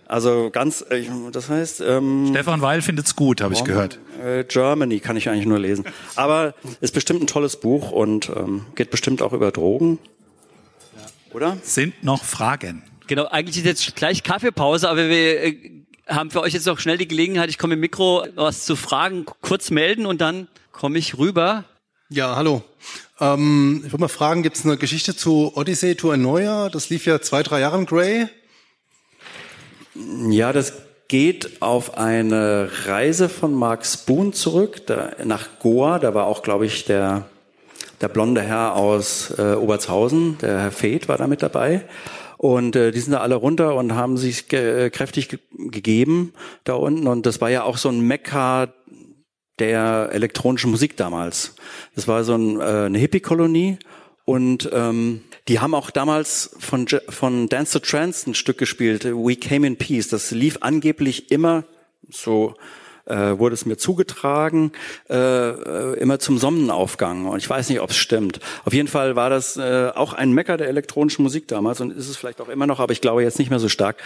Also 0.08 0.48
ganz, 0.50 0.84
das 1.32 1.50
heißt. 1.50 1.82
Ähm, 1.82 2.28
Stefan 2.30 2.62
Weil 2.62 2.80
findet's 2.80 3.14
gut, 3.14 3.42
habe 3.42 3.52
ich 3.52 3.62
gehört. 3.62 3.98
Äh, 4.24 4.44
Germany 4.44 5.00
kann 5.00 5.18
ich 5.18 5.28
eigentlich 5.28 5.46
nur 5.46 5.58
lesen. 5.58 5.84
Aber 6.16 6.54
ist 6.80 6.94
bestimmt 6.94 7.22
ein 7.22 7.26
tolles 7.26 7.60
Buch 7.60 7.92
und 7.92 8.30
ähm, 8.34 8.64
geht 8.74 8.90
bestimmt 8.90 9.20
auch 9.20 9.34
über 9.34 9.52
Drogen. 9.52 9.98
Oder? 11.34 11.58
Sind 11.62 12.02
noch 12.02 12.24
Fragen? 12.24 12.82
Genau, 13.06 13.26
eigentlich 13.26 13.58
ist 13.58 13.66
jetzt 13.66 13.96
gleich 13.96 14.22
Kaffeepause, 14.22 14.88
aber 14.88 15.10
wir 15.10 15.44
äh, 15.44 15.84
haben 16.08 16.30
für 16.30 16.40
euch 16.40 16.54
jetzt 16.54 16.66
noch 16.66 16.80
schnell 16.80 16.96
die 16.96 17.06
Gelegenheit, 17.08 17.50
ich 17.50 17.58
komme 17.58 17.74
im 17.74 17.80
Mikro, 17.80 18.26
was 18.34 18.64
zu 18.64 18.76
fragen, 18.76 19.26
kurz 19.42 19.70
melden 19.70 20.06
und 20.06 20.22
dann 20.22 20.48
komme 20.72 20.98
ich 20.98 21.18
rüber. 21.18 21.64
Ja, 22.08 22.34
hallo. 22.34 22.62
Ähm, 23.20 23.82
ich 23.84 23.92
würde 23.92 24.00
mal 24.00 24.08
fragen, 24.08 24.42
gibt 24.42 24.56
es 24.56 24.64
eine 24.64 24.78
Geschichte 24.78 25.14
zu 25.14 25.52
Odyssey 25.54 25.96
to 25.96 26.12
a 26.12 26.16
Neuer? 26.16 26.70
Das 26.70 26.88
lief 26.88 27.04
ja 27.04 27.20
zwei, 27.20 27.42
drei 27.42 27.60
Jahre 27.60 27.76
im 27.76 27.84
Grey. 27.84 28.28
Ja, 30.28 30.52
das 30.52 30.74
geht 31.08 31.60
auf 31.62 31.96
eine 31.96 32.70
Reise 32.86 33.28
von 33.28 33.54
Mark 33.54 33.84
Spoon 33.84 34.32
zurück, 34.32 34.86
da, 34.86 35.12
nach 35.24 35.58
Goa. 35.58 35.98
Da 35.98 36.14
war 36.14 36.26
auch, 36.26 36.42
glaube 36.42 36.66
ich, 36.66 36.84
der, 36.84 37.26
der 38.00 38.08
blonde 38.08 38.42
Herr 38.42 38.76
aus 38.76 39.34
äh, 39.38 39.54
Obertshausen, 39.54 40.38
der 40.38 40.60
Herr 40.60 40.70
Feth 40.70 41.08
war 41.08 41.16
da 41.16 41.26
mit 41.26 41.42
dabei. 41.42 41.84
Und 42.36 42.76
äh, 42.76 42.92
die 42.92 43.00
sind 43.00 43.12
da 43.12 43.20
alle 43.20 43.34
runter 43.34 43.74
und 43.74 43.94
haben 43.94 44.16
sich 44.16 44.52
äh, 44.52 44.90
kräftig 44.90 45.28
ge 45.28 45.40
gegeben 45.70 46.34
da 46.62 46.74
unten. 46.74 47.08
Und 47.08 47.26
das 47.26 47.40
war 47.40 47.50
ja 47.50 47.64
auch 47.64 47.78
so 47.78 47.88
ein 47.88 48.00
Mekka 48.00 48.68
der 49.58 50.10
elektronischen 50.12 50.70
Musik 50.70 50.96
damals. 50.96 51.56
Das 51.96 52.06
war 52.06 52.22
so 52.22 52.36
ein, 52.36 52.60
äh, 52.60 52.62
eine 52.62 52.98
Hippie-Kolonie 52.98 53.78
Und 54.28 54.68
ähm, 54.74 55.22
die 55.48 55.58
haben 55.58 55.72
auch 55.74 55.88
damals 55.88 56.54
von, 56.58 56.86
von 57.08 57.48
Dance 57.48 57.72
to 57.72 57.78
Trance 57.78 58.28
ein 58.28 58.34
Stück 58.34 58.58
gespielt, 58.58 59.06
We 59.06 59.36
Came 59.36 59.66
in 59.66 59.78
Peace. 59.78 60.08
Das 60.08 60.32
lief 60.32 60.58
angeblich 60.60 61.30
immer 61.30 61.64
so 62.10 62.54
äh, 63.08 63.38
wurde 63.38 63.54
es 63.54 63.66
mir 63.66 63.76
zugetragen, 63.76 64.72
äh, 65.08 65.16
äh, 65.16 65.98
immer 65.98 66.18
zum 66.18 66.38
Sonnenaufgang. 66.38 67.26
Und 67.26 67.38
ich 67.38 67.48
weiß 67.48 67.68
nicht, 67.68 67.80
ob 67.80 67.90
es 67.90 67.96
stimmt. 67.96 68.40
Auf 68.64 68.72
jeden 68.72 68.88
Fall 68.88 69.16
war 69.16 69.30
das 69.30 69.56
äh, 69.56 69.90
auch 69.94 70.12
ein 70.12 70.32
Mecker 70.32 70.56
der 70.56 70.68
elektronischen 70.68 71.22
Musik 71.22 71.48
damals 71.48 71.80
und 71.80 71.90
ist 71.90 72.08
es 72.08 72.16
vielleicht 72.16 72.40
auch 72.40 72.48
immer 72.48 72.66
noch, 72.66 72.80
aber 72.80 72.92
ich 72.92 73.00
glaube 73.00 73.22
jetzt 73.22 73.38
nicht 73.38 73.50
mehr 73.50 73.58
so 73.58 73.68
stark. 73.68 73.96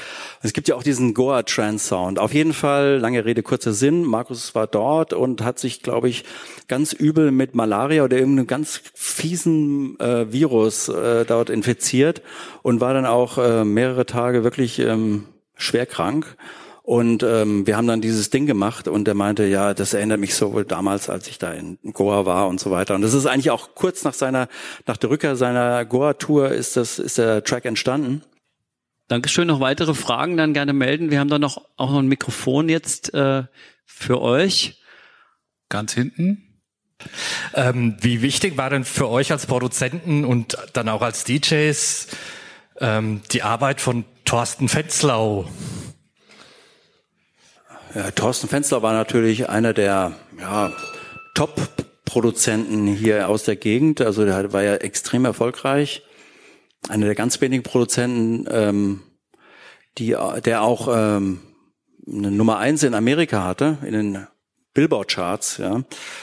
Es 0.42 0.52
gibt 0.52 0.68
ja 0.68 0.76
auch 0.76 0.82
diesen 0.82 1.14
Goa-Trance-Sound. 1.14 2.18
Auf 2.18 2.32
jeden 2.32 2.52
Fall, 2.52 2.98
lange 2.98 3.24
Rede, 3.24 3.42
kurzer 3.42 3.72
Sinn, 3.72 4.04
Markus 4.04 4.54
war 4.54 4.66
dort 4.66 5.12
und 5.12 5.42
hat 5.42 5.58
sich, 5.58 5.82
glaube 5.82 6.08
ich, 6.08 6.24
ganz 6.68 6.92
übel 6.92 7.32
mit 7.32 7.54
Malaria 7.54 8.04
oder 8.04 8.16
irgendeinem 8.16 8.46
ganz 8.46 8.80
fiesen 8.94 9.98
äh, 10.00 10.32
Virus 10.32 10.88
äh, 10.88 11.24
dort 11.24 11.50
infiziert 11.50 12.22
und 12.62 12.80
war 12.80 12.94
dann 12.94 13.06
auch 13.06 13.38
äh, 13.38 13.64
mehrere 13.64 14.06
Tage 14.06 14.44
wirklich 14.44 14.78
ähm, 14.78 15.26
schwer 15.56 15.86
krank. 15.86 16.36
Und 16.82 17.22
ähm, 17.22 17.64
wir 17.66 17.76
haben 17.76 17.86
dann 17.86 18.00
dieses 18.00 18.30
Ding 18.30 18.46
gemacht 18.46 18.88
und 18.88 19.06
er 19.06 19.14
meinte, 19.14 19.44
ja, 19.44 19.72
das 19.72 19.94
erinnert 19.94 20.18
mich 20.18 20.34
so 20.34 20.64
damals, 20.64 21.08
als 21.08 21.28
ich 21.28 21.38
da 21.38 21.52
in 21.52 21.78
Goa 21.92 22.26
war 22.26 22.48
und 22.48 22.58
so 22.58 22.72
weiter. 22.72 22.96
Und 22.96 23.02
das 23.02 23.14
ist 23.14 23.26
eigentlich 23.26 23.50
auch 23.50 23.76
kurz 23.76 24.02
nach 24.02 24.14
seiner, 24.14 24.48
nach 24.86 24.96
der 24.96 25.10
Rückkehr 25.10 25.36
seiner 25.36 25.84
Goa-Tour 25.84 26.50
ist 26.50 26.76
das, 26.76 26.98
ist 26.98 27.18
der 27.18 27.44
Track 27.44 27.66
entstanden. 27.66 28.22
Dankeschön. 29.06 29.46
Noch 29.46 29.60
weitere 29.60 29.94
Fragen 29.94 30.36
dann 30.36 30.54
gerne 30.54 30.72
melden. 30.72 31.10
Wir 31.10 31.20
haben 31.20 31.28
da 31.28 31.38
noch 31.38 31.62
auch 31.76 31.90
noch 31.90 31.98
ein 31.98 32.08
Mikrofon 32.08 32.68
jetzt 32.68 33.14
äh, 33.14 33.44
für 33.84 34.20
euch. 34.20 34.82
Ganz 35.68 35.92
hinten. 35.92 36.48
Ähm, 37.54 37.96
wie 38.00 38.22
wichtig 38.22 38.56
war 38.56 38.70
denn 38.70 38.84
für 38.84 39.08
euch 39.08 39.30
als 39.30 39.46
Produzenten 39.46 40.24
und 40.24 40.56
dann 40.72 40.88
auch 40.88 41.02
als 41.02 41.24
DJs 41.24 42.08
ähm, 42.80 43.20
die 43.30 43.42
Arbeit 43.42 43.80
von 43.80 44.04
Thorsten 44.24 44.68
Fetzlau? 44.68 45.48
Ja, 47.94 48.10
Thorsten 48.10 48.48
Fenster 48.48 48.82
war 48.82 48.94
natürlich 48.94 49.50
einer 49.50 49.74
der 49.74 50.12
ja, 50.40 50.72
Top-Produzenten 51.34 52.86
hier 52.86 53.28
aus 53.28 53.44
der 53.44 53.56
Gegend. 53.56 54.00
Also 54.00 54.24
der 54.24 54.52
war 54.54 54.62
ja 54.62 54.76
extrem 54.76 55.26
erfolgreich. 55.26 56.02
Einer 56.88 57.06
der 57.06 57.14
ganz 57.14 57.40
wenigen 57.42 57.62
Produzenten, 57.62 58.46
ähm, 58.50 59.02
die, 59.98 60.16
der 60.44 60.62
auch 60.62 60.88
ähm, 60.90 61.40
eine 62.06 62.30
Nummer 62.30 62.58
eins 62.58 62.82
in 62.82 62.94
Amerika 62.94 63.44
hatte, 63.44 63.76
in 63.82 63.92
den 63.92 64.26
Billboard-Charts, 64.74 65.58
ja. 65.58 65.82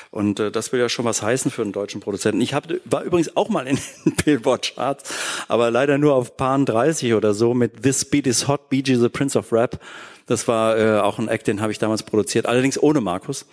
Und 0.10 0.40
äh, 0.40 0.52
das 0.52 0.74
will 0.74 0.80
ja 0.80 0.90
schon 0.90 1.06
was 1.06 1.22
heißen 1.22 1.52
für 1.52 1.62
einen 1.62 1.72
deutschen 1.72 2.02
Produzenten. 2.02 2.42
Ich 2.42 2.56
hab, 2.56 2.68
war 2.86 3.04
übrigens 3.04 3.38
auch 3.38 3.50
mal 3.50 3.68
in 3.68 3.78
den 4.06 4.16
Billboard-Charts, 4.26 5.14
aber 5.48 5.70
leider 5.70 6.00
nur 6.00 6.16
auf 6.16 6.36
Pan 6.36 6.66
30 6.66 7.14
oder 7.14 7.36
so 7.36 7.54
mit 7.54 7.84
This 7.84 8.06
Beat 8.06 8.26
is 8.26 8.48
Hot, 8.48 8.70
BG 8.70 8.96
the 8.96 9.10
Prince 9.10 9.38
of 9.38 9.54
Rap. 9.54 9.80
Das 10.30 10.48
war 10.48 10.78
äh, 10.78 11.00
auch 11.00 11.18
ein 11.18 11.28
Act, 11.28 11.48
den 11.48 11.60
habe 11.60 11.72
ich 11.72 11.80
damals 11.80 12.04
produziert, 12.04 12.46
allerdings 12.46 12.82
ohne 12.82 13.02
Markus. 13.02 13.48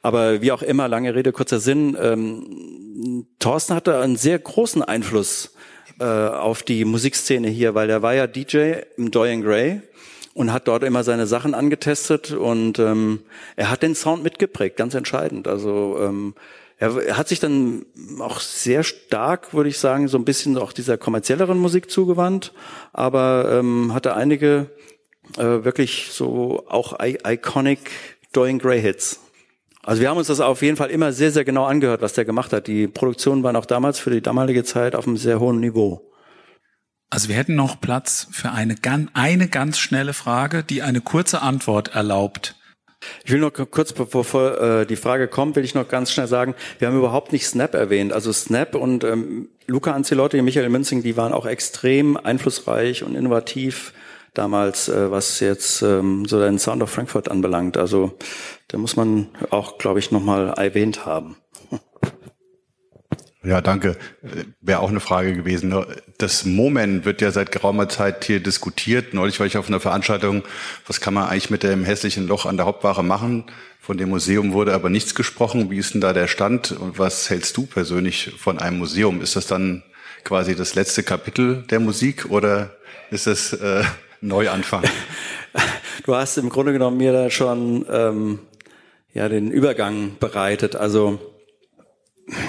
Aber 0.00 0.40
wie 0.40 0.50
auch 0.50 0.62
immer, 0.62 0.88
lange 0.88 1.14
Rede, 1.14 1.30
kurzer 1.30 1.60
Sinn. 1.60 1.94
Ähm, 2.00 3.26
Thorsten 3.38 3.74
hatte 3.74 3.98
einen 3.98 4.16
sehr 4.16 4.38
großen 4.38 4.82
Einfluss 4.82 5.52
äh, 6.00 6.04
auf 6.04 6.62
die 6.62 6.86
Musikszene 6.86 7.48
hier, 7.48 7.74
weil 7.74 7.90
er 7.90 8.00
war 8.00 8.14
ja 8.14 8.26
DJ 8.26 8.76
im 8.96 9.10
Dorian 9.10 9.42
Gray 9.42 9.82
und 10.32 10.54
hat 10.54 10.68
dort 10.68 10.84
immer 10.84 11.04
seine 11.04 11.26
Sachen 11.26 11.52
angetestet 11.52 12.32
und 12.32 12.78
ähm, 12.78 13.20
er 13.56 13.70
hat 13.70 13.82
den 13.82 13.94
Sound 13.94 14.22
mitgeprägt, 14.22 14.78
ganz 14.78 14.94
entscheidend. 14.94 15.46
Also 15.46 15.98
ähm, 16.00 16.34
er, 16.78 17.16
hat 17.16 17.28
sich 17.28 17.40
dann 17.40 17.84
auch 18.20 18.40
sehr 18.40 18.82
stark, 18.84 19.52
würde 19.52 19.68
ich 19.68 19.78
sagen, 19.78 20.08
so 20.08 20.16
ein 20.16 20.24
bisschen 20.24 20.56
auch 20.56 20.72
dieser 20.72 20.96
kommerzielleren 20.96 21.58
Musik 21.58 21.90
zugewandt, 21.90 22.54
aber 22.94 23.50
ähm, 23.52 23.92
hatte 23.92 24.14
einige 24.14 24.70
äh, 25.36 25.64
wirklich 25.64 26.08
so 26.10 26.64
auch 26.68 26.98
iconic 27.00 27.90
Dorian 28.32 28.58
Gray 28.58 28.80
Hits. 28.80 29.20
Also 29.82 30.00
wir 30.00 30.08
haben 30.08 30.18
uns 30.18 30.28
das 30.28 30.40
auf 30.40 30.62
jeden 30.62 30.76
Fall 30.76 30.90
immer 30.90 31.12
sehr, 31.12 31.32
sehr 31.32 31.44
genau 31.44 31.64
angehört, 31.64 32.02
was 32.02 32.12
der 32.12 32.24
gemacht 32.24 32.52
hat. 32.52 32.68
Die 32.68 32.86
Produktionen 32.86 33.42
waren 33.42 33.56
auch 33.56 33.66
damals 33.66 33.98
für 33.98 34.10
die 34.10 34.20
damalige 34.20 34.62
Zeit 34.62 34.94
auf 34.94 35.06
einem 35.06 35.16
sehr 35.16 35.40
hohen 35.40 35.58
Niveau. 35.58 36.08
Also 37.10 37.28
wir 37.28 37.36
hätten 37.36 37.56
noch 37.56 37.80
Platz 37.80 38.28
für 38.30 38.52
eine, 38.52 38.76
eine 39.12 39.48
ganz 39.48 39.78
schnelle 39.78 40.14
Frage, 40.14 40.62
die 40.62 40.82
eine 40.82 41.00
kurze 41.00 41.42
Antwort 41.42 41.94
erlaubt. 41.94 42.56
Ich 43.24 43.32
will 43.32 43.40
noch 43.40 43.52
kurz, 43.52 43.92
bevor 43.92 44.60
äh, 44.60 44.86
die 44.86 44.96
Frage 44.96 45.26
kommt, 45.26 45.56
will 45.56 45.64
ich 45.64 45.74
noch 45.74 45.88
ganz 45.88 46.12
schnell 46.12 46.28
sagen, 46.28 46.54
wir 46.78 46.86
haben 46.86 46.96
überhaupt 46.96 47.32
nicht 47.32 47.46
Snap 47.46 47.74
erwähnt. 47.74 48.12
Also 48.12 48.32
Snap 48.32 48.76
und 48.76 49.02
ähm, 49.02 49.48
Luca 49.66 49.92
Ancelotti 49.92 50.38
und 50.38 50.44
Michael 50.44 50.68
Münzing, 50.68 51.02
die 51.02 51.16
waren 51.16 51.32
auch 51.32 51.44
extrem 51.44 52.16
einflussreich 52.16 53.02
und 53.02 53.16
innovativ 53.16 53.92
damals, 54.34 54.88
äh, 54.88 55.10
was 55.10 55.40
jetzt 55.40 55.82
ähm, 55.82 56.24
so 56.26 56.40
den 56.40 56.58
Sound 56.58 56.82
of 56.82 56.90
Frankfurt 56.90 57.30
anbelangt. 57.30 57.76
Also 57.76 58.16
da 58.68 58.78
muss 58.78 58.96
man 58.96 59.28
auch, 59.50 59.78
glaube 59.78 59.98
ich, 59.98 60.10
nochmal 60.10 60.54
erwähnt 60.56 61.06
haben. 61.06 61.36
Ja, 63.44 63.60
danke. 63.60 63.96
Wäre 64.60 64.78
auch 64.78 64.88
eine 64.88 65.00
Frage 65.00 65.34
gewesen. 65.34 65.70
Ne? 65.70 65.84
Das 66.16 66.44
Moment 66.44 67.04
wird 67.04 67.20
ja 67.20 67.32
seit 67.32 67.50
geraumer 67.50 67.88
Zeit 67.88 68.24
hier 68.24 68.38
diskutiert. 68.38 69.14
Neulich 69.14 69.40
war 69.40 69.46
ich 69.46 69.56
auf 69.56 69.66
einer 69.66 69.80
Veranstaltung, 69.80 70.44
was 70.86 71.00
kann 71.00 71.12
man 71.12 71.28
eigentlich 71.28 71.50
mit 71.50 71.64
dem 71.64 71.84
hässlichen 71.84 72.28
Loch 72.28 72.46
an 72.46 72.56
der 72.56 72.66
Hauptwache 72.66 73.02
machen? 73.02 73.46
Von 73.80 73.98
dem 73.98 74.10
Museum 74.10 74.52
wurde 74.52 74.74
aber 74.74 74.90
nichts 74.90 75.16
gesprochen. 75.16 75.72
Wie 75.72 75.78
ist 75.78 75.92
denn 75.92 76.00
da 76.00 76.12
der 76.12 76.28
Stand? 76.28 76.70
Und 76.70 77.00
was 77.00 77.30
hältst 77.30 77.56
du 77.56 77.66
persönlich 77.66 78.32
von 78.38 78.60
einem 78.60 78.78
Museum? 78.78 79.20
Ist 79.20 79.34
das 79.34 79.48
dann 79.48 79.82
quasi 80.22 80.54
das 80.54 80.76
letzte 80.76 81.02
Kapitel 81.02 81.64
der 81.68 81.80
Musik 81.80 82.30
oder 82.30 82.76
ist 83.10 83.26
das 83.26 83.52
äh, 83.54 83.82
Neuanfang. 84.22 84.84
Du 86.04 86.16
hast 86.16 86.36
im 86.36 86.48
Grunde 86.48 86.72
genommen 86.72 86.96
mir 86.96 87.12
da 87.12 87.30
schon 87.30 87.86
ähm, 87.88 88.40
ja 89.12 89.28
den 89.28 89.52
Übergang 89.52 90.16
bereitet. 90.18 90.74
Also 90.74 91.20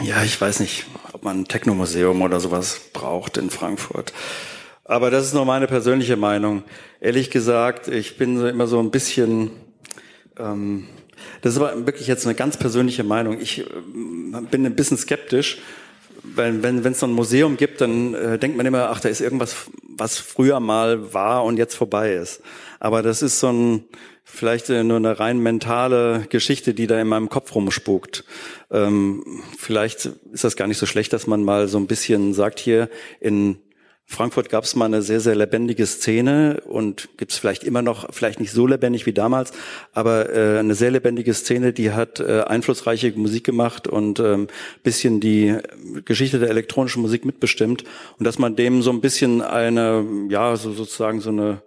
ja, 0.04 0.24
ich 0.24 0.40
weiß 0.40 0.62
nicht, 0.62 0.86
ob 1.12 1.24
man 1.24 1.42
ein 1.42 1.48
Technomuseum 1.48 2.22
oder 2.22 2.40
sowas 2.40 2.82
braucht 2.94 3.38
in 3.38 3.52
Frankfurt. 3.52 4.14
Aber 4.86 5.12
das 5.12 5.26
ist 5.26 5.34
nur 5.34 5.46
meine 5.46 5.68
persönliche 5.68 6.16
Meinung. 6.16 6.64
Ehrlich 7.00 7.30
gesagt, 7.30 7.90
ich 7.90 8.18
bin 8.18 8.40
so 8.40 8.48
immer 8.48 8.66
so 8.66 8.80
ein 8.80 8.90
bisschen, 8.90 9.52
ähm, 10.40 10.88
das 11.42 11.54
ist 11.54 11.62
aber 11.62 11.86
wirklich 11.86 12.08
jetzt 12.08 12.26
eine 12.26 12.36
ganz 12.36 12.58
persönliche 12.58 13.04
Meinung. 13.04 13.40
Ich 13.40 13.60
äh, 13.60 13.66
bin 14.50 14.66
ein 14.66 14.76
bisschen 14.76 14.98
skeptisch, 14.98 15.60
wenn 16.24 16.64
wenn 16.64 16.84
wenn 16.84 16.94
es 16.94 17.00
so 17.00 17.06
ein 17.06 17.14
Museum 17.14 17.58
gibt, 17.58 17.82
dann 17.82 18.14
äh, 18.14 18.40
denkt 18.40 18.58
man 18.58 18.66
immer, 18.66 18.90
ach, 18.90 19.00
da 19.00 19.10
ist 19.10 19.22
irgendwas, 19.22 19.68
was 19.98 20.18
früher 20.18 20.60
mal 20.60 21.14
war 21.14 21.44
und 21.44 21.58
jetzt 21.58 21.76
vorbei 21.76 22.14
ist. 22.14 22.42
Aber 22.80 23.02
das 23.02 23.22
ist 23.22 23.40
so 23.40 23.52
ein 23.52 23.86
vielleicht 24.24 24.70
äh, 24.70 24.84
nur 24.84 24.98
eine 24.98 25.20
rein 25.20 25.40
mentale 25.40 26.26
Geschichte, 26.30 26.74
die 26.74 26.88
da 26.88 27.00
in 27.00 27.08
meinem 27.08 27.30
Kopf 27.30 27.54
rumspukt. 27.54 28.24
Ähm, 28.72 29.44
vielleicht 29.58 30.10
ist 30.32 30.44
das 30.44 30.56
gar 30.56 30.68
nicht 30.68 30.78
so 30.78 30.86
schlecht, 30.86 31.14
dass 31.14 31.28
man 31.28 31.44
mal 31.44 31.68
so 31.68 31.78
ein 31.78 31.88
bisschen 31.88 32.34
sagt, 32.34 32.60
hier 32.60 32.90
in 33.20 33.58
Frankfurt 34.06 34.50
gab 34.50 34.64
es 34.64 34.76
mal 34.76 34.86
eine 34.86 35.02
sehr, 35.02 35.20
sehr 35.20 35.36
lebendige 35.36 35.86
Szene 35.86 36.62
und 36.66 37.10
gibt 37.18 37.32
es 37.32 37.38
vielleicht 37.38 37.64
immer 37.64 37.82
noch, 37.82 38.14
vielleicht 38.14 38.40
nicht 38.40 38.52
so 38.52 38.68
lebendig 38.68 39.06
wie 39.06 39.14
damals, 39.14 39.54
aber 39.94 40.30
äh, 40.30 40.60
eine 40.60 40.76
sehr 40.76 40.92
lebendige 40.92 41.34
Szene, 41.34 41.74
die 41.74 41.92
hat 41.92 42.20
äh, 42.20 42.42
einflussreiche 42.42 43.12
Musik 43.16 43.44
gemacht 43.44 43.88
und 43.88 44.20
ähm, 44.20 44.48
bisschen 44.84 45.20
die 45.20 45.58
Geschichte 46.06 46.40
der 46.40 46.50
elektronischen 46.50 47.02
Musik 47.02 47.26
mitbestimmt. 47.26 47.86
Und 48.20 48.26
dass 48.26 48.38
man 48.38 48.56
dem 48.56 48.82
so 48.82 48.92
ein 48.92 49.02
bisschen 49.02 49.42
eine, 49.42 50.06
ja, 50.30 50.56
so 50.58 50.74
sozusagen 50.74 51.22
so 51.22 51.30
eine 51.30 51.62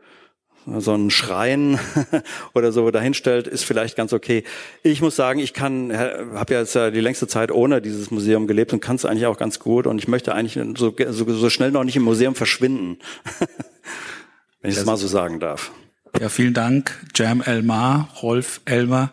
so 0.78 0.94
ein 0.94 1.10
Schrein 1.10 1.78
oder 2.54 2.72
so 2.72 2.90
dahinstellt, 2.90 3.46
ist 3.46 3.64
vielleicht 3.64 3.96
ganz 3.96 4.12
okay. 4.12 4.44
Ich 4.82 5.00
muss 5.00 5.16
sagen, 5.16 5.38
ich 5.38 5.52
kann, 5.52 5.96
habe 5.96 6.54
ja 6.54 6.60
jetzt 6.60 6.74
ja 6.74 6.90
die 6.90 7.00
längste 7.00 7.26
Zeit 7.26 7.50
ohne 7.50 7.80
dieses 7.80 8.10
Museum 8.10 8.46
gelebt 8.46 8.72
und 8.72 8.80
kann 8.80 8.96
es 8.96 9.04
eigentlich 9.04 9.26
auch 9.26 9.38
ganz 9.38 9.58
gut 9.58 9.86
und 9.86 9.98
ich 9.98 10.08
möchte 10.08 10.34
eigentlich 10.34 10.58
so, 10.76 10.94
so, 11.10 11.32
so 11.32 11.50
schnell 11.50 11.70
noch 11.70 11.84
nicht 11.84 11.96
im 11.96 12.02
Museum 12.02 12.34
verschwinden, 12.34 12.98
wenn 14.60 14.70
ich 14.70 14.76
es 14.76 14.84
mal 14.84 14.96
so 14.96 15.06
sagen 15.06 15.40
darf. 15.40 15.70
Ja, 16.20 16.28
vielen 16.28 16.54
Dank, 16.54 16.98
Jam 17.14 17.42
Elmar, 17.42 18.08
Rolf 18.22 18.60
Elmer. 18.64 19.12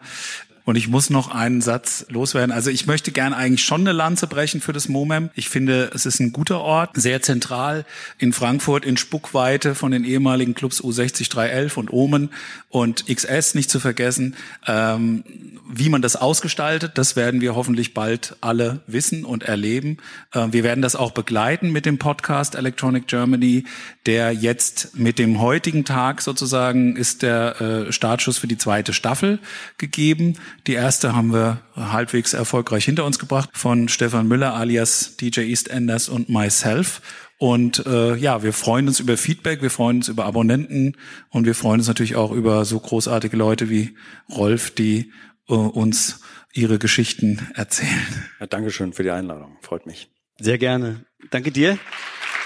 Und 0.66 0.78
ich 0.78 0.88
muss 0.88 1.10
noch 1.10 1.30
einen 1.30 1.62
Satz 1.62 2.06
loswerden. 2.10 2.52
Also 2.52 2.70
ich 2.70 2.88
möchte 2.88 3.12
gerne 3.12 3.36
eigentlich 3.36 3.64
schon 3.64 3.82
eine 3.82 3.92
Lanze 3.92 4.28
brechen 4.28 4.62
für 4.62 4.72
das 4.72 4.88
MOMEM. 4.88 5.30
Ich 5.36 5.50
finde, 5.50 5.92
es 5.94 6.06
ist 6.06 6.20
ein 6.20 6.32
guter 6.32 6.62
Ort, 6.62 6.92
sehr 6.94 7.22
zentral 7.22 7.86
in 8.18 8.32
Frankfurt, 8.32 8.86
in 8.86 8.96
Spuckweite 8.96 9.76
von 9.76 9.92
den 9.92 10.06
ehemaligen 10.06 10.54
Clubs 10.54 10.82
U60 10.82 11.30
311 11.30 11.78
und 11.78 11.92
Omen 11.92 12.30
und 12.70 13.06
XS 13.08 13.56
nicht 13.56 13.70
zu 13.70 13.80
vergessen. 13.80 14.36
Ähm, 14.66 15.24
wie 15.70 15.90
man 15.90 16.02
das 16.02 16.16
ausgestaltet, 16.16 16.98
das 16.98 17.16
werden 17.16 17.42
wir 17.42 17.56
hoffentlich 17.56 17.94
bald 17.94 18.36
alle 18.42 18.82
wissen 18.88 19.26
und 19.26 19.44
erleben. 19.44 19.98
Äh, 20.32 20.48
wir 20.52 20.64
werden 20.64 20.82
das 20.82 20.96
auch 20.96 21.12
begleiten 21.12 21.72
mit 21.72 21.86
dem 21.86 21.98
Podcast 21.98 22.56
Electronic 22.56 23.08
Germany, 23.08 23.66
der 24.06 24.32
jetzt 24.32 24.98
mit 24.98 25.20
dem 25.20 25.40
heutigen 25.42 25.84
Tag 25.84 26.22
sozusagen 26.22 26.96
ist 26.96 27.22
der 27.22 27.62
äh, 27.62 27.92
Startschuss 27.92 28.38
für 28.38 28.48
die 28.48 28.58
zweite 28.58 28.94
Staffel 28.94 29.40
gegeben. 29.78 30.38
Die 30.68 30.74
erste 30.74 31.16
haben 31.16 31.34
wir 31.34 31.62
halbwegs 31.76 32.34
erfolgreich 32.34 32.86
hinter 32.86 33.06
uns 33.06 33.20
gebracht 33.20 33.50
von 33.54 33.90
Stefan 33.90 34.28
Müller 34.28 34.54
alias 34.54 35.18
DJ 35.18 35.42
EastEnders 35.42 36.10
und 36.10 36.30
myself. 36.30 37.02
Und 37.38 37.86
äh, 37.86 38.16
ja, 38.16 38.44
wir 38.44 38.54
freuen 38.54 38.88
uns 38.88 39.00
über 39.00 39.18
Feedback, 39.18 39.62
wir 39.62 39.70
freuen 39.70 39.98
uns 39.98 40.08
über 40.08 40.26
Abonnenten 40.26 40.96
und 41.30 41.46
wir 41.46 41.56
freuen 41.56 41.80
uns 41.80 41.88
natürlich 41.88 42.16
auch 42.16 42.32
über 42.32 42.64
so 42.64 42.80
großartige 42.80 43.36
Leute 43.36 43.70
wie 43.70 43.98
Rolf, 44.30 44.72
die 44.72 45.12
äh, 45.50 45.54
uns 45.54 46.22
ihre 46.54 46.80
Geschichten 46.80 47.48
erzählen. 47.56 48.30
Ja, 48.40 48.48
Dankeschön 48.48 48.94
für 48.94 49.04
die 49.04 49.12
Einladung. 49.12 49.58
Freut 49.62 49.86
mich. 49.86 50.10
Sehr 50.40 50.58
gerne. 50.58 51.06
Danke 51.32 51.52
dir. 51.52 51.78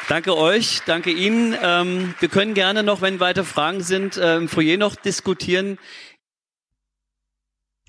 Danke 0.07 0.37
euch, 0.37 0.81
danke 0.85 1.11
Ihnen. 1.11 1.53
Ähm, 1.61 2.15
wir 2.21 2.29
können 2.29 2.53
gerne 2.53 2.81
noch, 2.81 3.01
wenn 3.01 3.19
weitere 3.19 3.43
Fragen 3.43 3.81
sind, 3.81 4.15
äh, 4.15 4.37
im 4.37 4.47
Foyer 4.47 4.77
noch 4.77 4.95
diskutieren. 4.95 5.77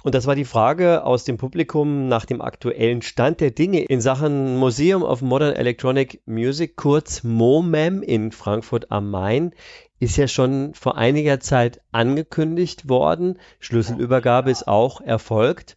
Und 0.05 0.15
das 0.15 0.27
war 0.27 0.37
die 0.37 0.45
Frage 0.45 1.05
aus 1.05 1.25
dem 1.25 1.39
Publikum 1.39 2.07
nach 2.07 2.25
dem 2.25 2.41
aktuellen 2.41 3.03
Stand 3.03 3.41
der 3.41 3.51
Dinge 3.51 3.81
in 3.83 4.01
Sachen 4.01 4.57
Museum 4.57 5.03
of 5.03 5.23
Modern 5.23 5.55
Electronic 5.55 6.23
Music, 6.25 6.77
kurz 6.77 7.25
MOMEM 7.25 8.03
in 8.03 8.31
Frankfurt 8.31 8.93
am 8.93 9.11
Main. 9.11 9.53
Ist 9.99 10.17
ja 10.17 10.29
schon 10.29 10.73
vor 10.75 10.97
einiger 10.97 11.41
Zeit 11.41 11.81
angekündigt 11.91 12.89
worden. 12.89 13.39
Schlüsselübergabe 13.59 14.53
ist 14.53 14.69
auch 14.69 15.01
erfolgt. 15.01 15.77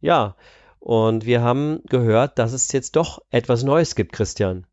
Ja, 0.00 0.34
und 0.80 1.24
wir 1.24 1.42
haben 1.42 1.80
gehört, 1.88 2.40
dass 2.40 2.52
es 2.52 2.72
jetzt 2.72 2.96
doch 2.96 3.22
etwas 3.30 3.62
Neues 3.62 3.94
gibt, 3.94 4.12
Christian. 4.12 4.66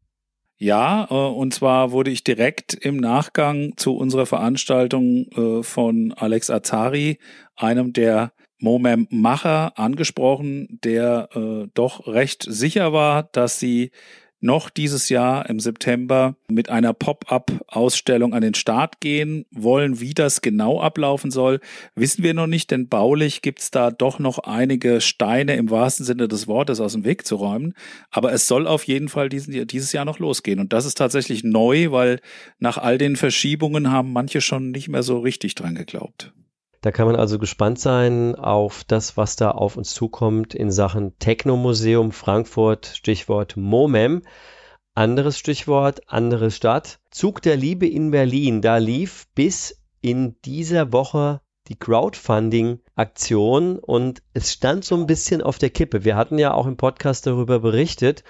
Ja, 0.58 1.08
äh, 1.12 1.14
und 1.14 1.54
zwar 1.54 1.92
wurde 1.92 2.10
ich 2.10 2.24
direkt 2.24 2.74
im 2.74 2.98
Nachgang 2.98 3.74
zu 3.78 3.96
unserer 3.96 4.26
Veranstaltung 4.26 5.28
äh, 5.36 5.62
von 5.62 6.14
Alex 6.14 6.50
Azari, 6.50 7.20
einem 7.56 7.94
der 7.94 8.32
Momem-Macher, 8.60 9.78
angesprochen, 9.78 10.80
der 10.84 11.30
äh, 11.34 11.68
doch 11.74 12.08
recht 12.08 12.44
sicher 12.48 12.94
war, 12.94 13.24
dass 13.24 13.60
sie 13.60 13.92
noch 14.40 14.70
dieses 14.70 15.10
Jahr 15.10 15.50
im 15.50 15.60
September 15.60 16.36
mit 16.48 16.70
einer 16.70 16.94
Pop-up-Ausstellung 16.94 18.34
an 18.34 18.42
den 18.42 18.54
Start 18.54 19.00
gehen 19.02 19.46
wollen. 19.52 20.00
Wie 20.00 20.14
das 20.14 20.42
genau 20.42 20.80
ablaufen 20.80 21.32
soll, 21.32 21.60
wissen 21.96 22.24
wir 22.24 22.34
noch 22.34 22.48
nicht, 22.48 22.70
denn 22.70 22.88
baulich 22.88 23.42
gibt's 23.42 23.72
da 23.72 23.90
doch 23.90 24.20
noch 24.20 24.40
einige 24.40 25.02
Steine 25.02 25.56
im 25.56 25.70
wahrsten 25.72 26.06
Sinne 26.06 26.28
des 26.28 26.48
Wortes 26.48 26.80
aus 26.80 26.94
dem 26.94 27.04
Weg 27.04 27.26
zu 27.26 27.36
räumen. 27.36 27.74
Aber 28.12 28.32
es 28.32 28.48
soll 28.48 28.68
auf 28.68 28.84
jeden 28.84 29.10
Fall 29.10 29.30
diesen, 29.30 29.68
dieses 29.68 29.92
Jahr 29.92 30.06
noch 30.06 30.20
losgehen. 30.20 30.60
Und 30.60 30.72
das 30.72 30.86
ist 30.86 30.98
tatsächlich 30.98 31.44
neu, 31.44 31.92
weil 31.92 32.20
nach 32.60 32.78
all 32.78 32.98
den 32.98 33.16
Verschiebungen 33.16 33.92
haben 33.92 34.14
manche 34.14 34.42
schon 34.42 34.72
nicht 34.72 34.88
mehr 34.88 35.04
so 35.04 35.20
richtig 35.20 35.56
dran 35.56 35.74
geglaubt. 35.74 36.32
Da 36.88 36.92
kann 36.92 37.08
man 37.08 37.18
also 37.18 37.38
gespannt 37.38 37.80
sein 37.80 38.36
auf 38.36 38.86
das, 38.86 39.18
was 39.18 39.36
da 39.36 39.52
auf 39.52 39.76
uns 39.76 39.94
zukommt 39.94 40.56
in 40.56 40.72
Sachen 40.72 41.20
Technomuseum 41.20 42.14
Frankfurt, 42.14 42.86
Stichwort 42.86 43.58
MOMEM. 43.58 44.22
Anderes 44.94 45.38
Stichwort, 45.38 46.00
andere 46.08 46.50
Stadt. 46.50 47.02
Zug 47.12 47.42
der 47.42 47.58
Liebe 47.58 47.86
in 47.86 48.12
Berlin. 48.12 48.62
Da 48.62 48.78
lief 48.78 49.28
bis 49.36 49.84
in 50.00 50.38
dieser 50.46 50.94
Woche 50.94 51.42
die 51.68 51.76
Crowdfunding-Aktion 51.76 53.80
und 53.80 54.24
es 54.34 54.54
stand 54.54 54.86
so 54.86 54.96
ein 54.96 55.08
bisschen 55.08 55.42
auf 55.42 55.58
der 55.58 55.72
Kippe. 55.72 56.06
Wir 56.06 56.16
hatten 56.16 56.40
ja 56.40 56.54
auch 56.54 56.68
im 56.68 56.78
Podcast 56.78 57.28
darüber 57.28 57.60
berichtet 57.60 58.24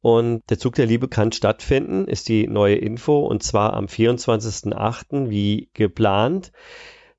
und 0.00 0.40
der 0.48 0.58
Zug 0.58 0.76
der 0.76 0.86
Liebe 0.86 1.08
kann 1.08 1.32
stattfinden, 1.32 2.06
ist 2.06 2.30
die 2.30 2.46
neue 2.46 2.76
Info 2.76 3.18
und 3.18 3.42
zwar 3.42 3.74
am 3.74 3.84
24.08. 3.84 5.28
wie 5.28 5.68
geplant. 5.74 6.50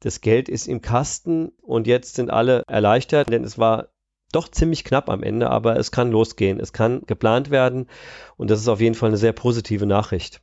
Das 0.01 0.19
Geld 0.19 0.49
ist 0.49 0.67
im 0.67 0.81
Kasten 0.81 1.51
und 1.61 1.87
jetzt 1.87 2.15
sind 2.15 2.29
alle 2.29 2.63
erleichtert, 2.67 3.29
denn 3.29 3.43
es 3.43 3.57
war 3.57 3.89
doch 4.31 4.49
ziemlich 4.49 4.83
knapp 4.83 5.09
am 5.09 5.23
Ende, 5.23 5.49
aber 5.49 5.77
es 5.77 5.91
kann 5.91 6.11
losgehen. 6.11 6.59
Es 6.59 6.73
kann 6.73 7.03
geplant 7.05 7.51
werden 7.51 7.87
und 8.35 8.49
das 8.49 8.59
ist 8.59 8.67
auf 8.67 8.81
jeden 8.81 8.95
Fall 8.95 9.09
eine 9.09 9.17
sehr 9.17 9.33
positive 9.33 9.85
Nachricht. 9.85 10.41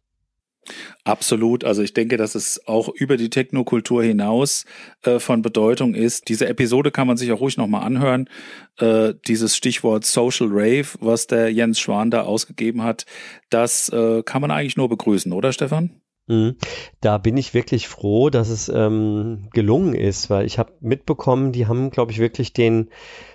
Absolut. 1.02 1.64
Also 1.64 1.82
ich 1.82 1.94
denke, 1.94 2.16
dass 2.16 2.34
es 2.34 2.66
auch 2.68 2.88
über 2.88 3.16
die 3.16 3.30
Technokultur 3.30 4.02
hinaus 4.02 4.64
äh, 5.02 5.18
von 5.18 5.42
Bedeutung 5.42 5.94
ist. 5.94 6.28
Diese 6.28 6.46
Episode 6.46 6.90
kann 6.90 7.06
man 7.06 7.16
sich 7.16 7.32
auch 7.32 7.40
ruhig 7.40 7.56
nochmal 7.56 7.84
anhören. 7.84 8.28
Äh, 8.76 9.14
dieses 9.26 9.56
Stichwort 9.56 10.04
Social 10.04 10.48
Rave, 10.50 10.88
was 11.00 11.26
der 11.26 11.50
Jens 11.50 11.80
Schwan 11.80 12.10
da 12.10 12.22
ausgegeben 12.22 12.82
hat, 12.82 13.06
das 13.50 13.88
äh, 13.88 14.22
kann 14.22 14.42
man 14.42 14.50
eigentlich 14.50 14.76
nur 14.76 14.88
begrüßen, 14.88 15.32
oder 15.32 15.52
Stefan? 15.52 16.02
Mhm. 16.28 16.56
Da 17.00 17.18
bin 17.18 17.36
ich 17.36 17.54
wirklich 17.54 17.88
froh, 17.88 18.30
dass 18.30 18.50
es 18.50 18.68
ähm, 18.68 19.48
gelungen 19.52 19.94
ist, 19.94 20.30
weil 20.30 20.46
ich 20.46 20.58
habe 20.58 20.72
mitbekommen, 20.80 21.52
die 21.52 21.66
haben, 21.66 21.90
glaube 21.90 22.12
ich, 22.12 22.18
wirklich 22.18 22.52
den 22.52 22.90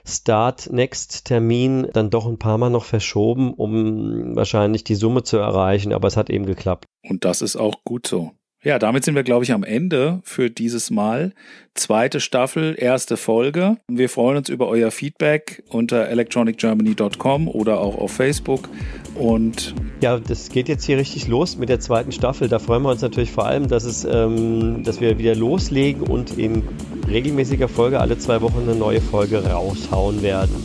Start-Next-Termin 0.05 1.89
dann 1.91 2.09
doch 2.09 2.27
ein 2.27 2.39
paar 2.39 2.57
Mal 2.57 2.69
noch 2.69 2.85
verschoben, 2.85 3.53
um 3.53 4.35
wahrscheinlich 4.35 4.83
die 4.83 4.95
Summe 4.95 5.23
zu 5.23 5.37
erreichen, 5.37 5.91
aber 5.91 6.07
es 6.07 6.17
hat 6.17 6.29
eben 6.29 6.45
geklappt. 6.45 6.85
Und 7.07 7.25
das 7.25 7.41
ist 7.41 7.55
auch 7.55 7.83
gut 7.83 8.07
so. 8.07 8.31
Ja, 8.63 8.79
damit 8.79 9.03
sind 9.03 9.15
wir, 9.15 9.23
glaube 9.23 9.43
ich, 9.43 9.51
am 9.51 9.63
Ende 9.65 10.21
für 10.23 10.49
dieses 10.49 10.89
Mal. 10.89 11.33
Zweite 11.75 12.21
Staffel, 12.21 12.75
erste 12.77 13.17
Folge. 13.17 13.75
Wir 13.89 14.07
freuen 14.07 14.37
uns 14.37 14.47
über 14.47 14.69
euer 14.69 14.89
Feedback 14.89 15.63
unter 15.67 16.07
electronicgermany.com 16.07 17.49
oder 17.49 17.81
auch 17.81 17.97
auf 17.97 18.13
Facebook. 18.13 18.69
Und 19.15 19.75
ja, 19.99 20.17
das 20.17 20.47
geht 20.47 20.69
jetzt 20.69 20.85
hier 20.85 20.97
richtig 20.97 21.27
los 21.27 21.57
mit 21.57 21.67
der 21.67 21.81
zweiten 21.81 22.13
Staffel. 22.13 22.47
Da 22.47 22.59
freuen 22.59 22.83
wir 22.83 22.89
uns 22.91 23.01
natürlich 23.01 23.31
vor 23.31 23.45
allem, 23.45 23.67
dass 23.67 23.83
es, 23.83 24.05
ähm, 24.05 24.83
dass 24.85 25.01
wir 25.01 25.17
wieder 25.17 25.35
loslegen 25.35 26.03
und 26.03 26.37
in 26.37 26.63
regelmäßiger 27.09 27.67
Folge 27.67 27.99
alle 27.99 28.17
zwei 28.17 28.39
Wochen 28.41 28.61
eine 28.61 28.75
neue 28.75 29.01
Folge 29.01 29.43
raushauen 29.45 30.21
werden. 30.21 30.55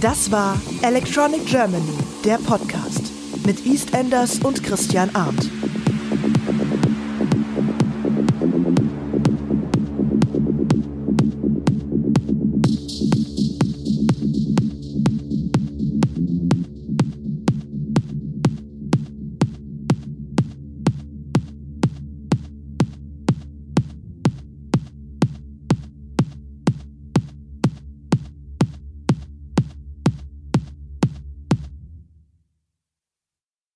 Das 0.00 0.32
war 0.32 0.60
Electronic 0.82 1.46
Germany, 1.46 1.96
der 2.24 2.38
Podcast 2.38 3.12
mit 3.46 3.64
EastEnders 3.64 4.40
und 4.40 4.64
Christian 4.64 5.10
Arndt. 5.14 5.48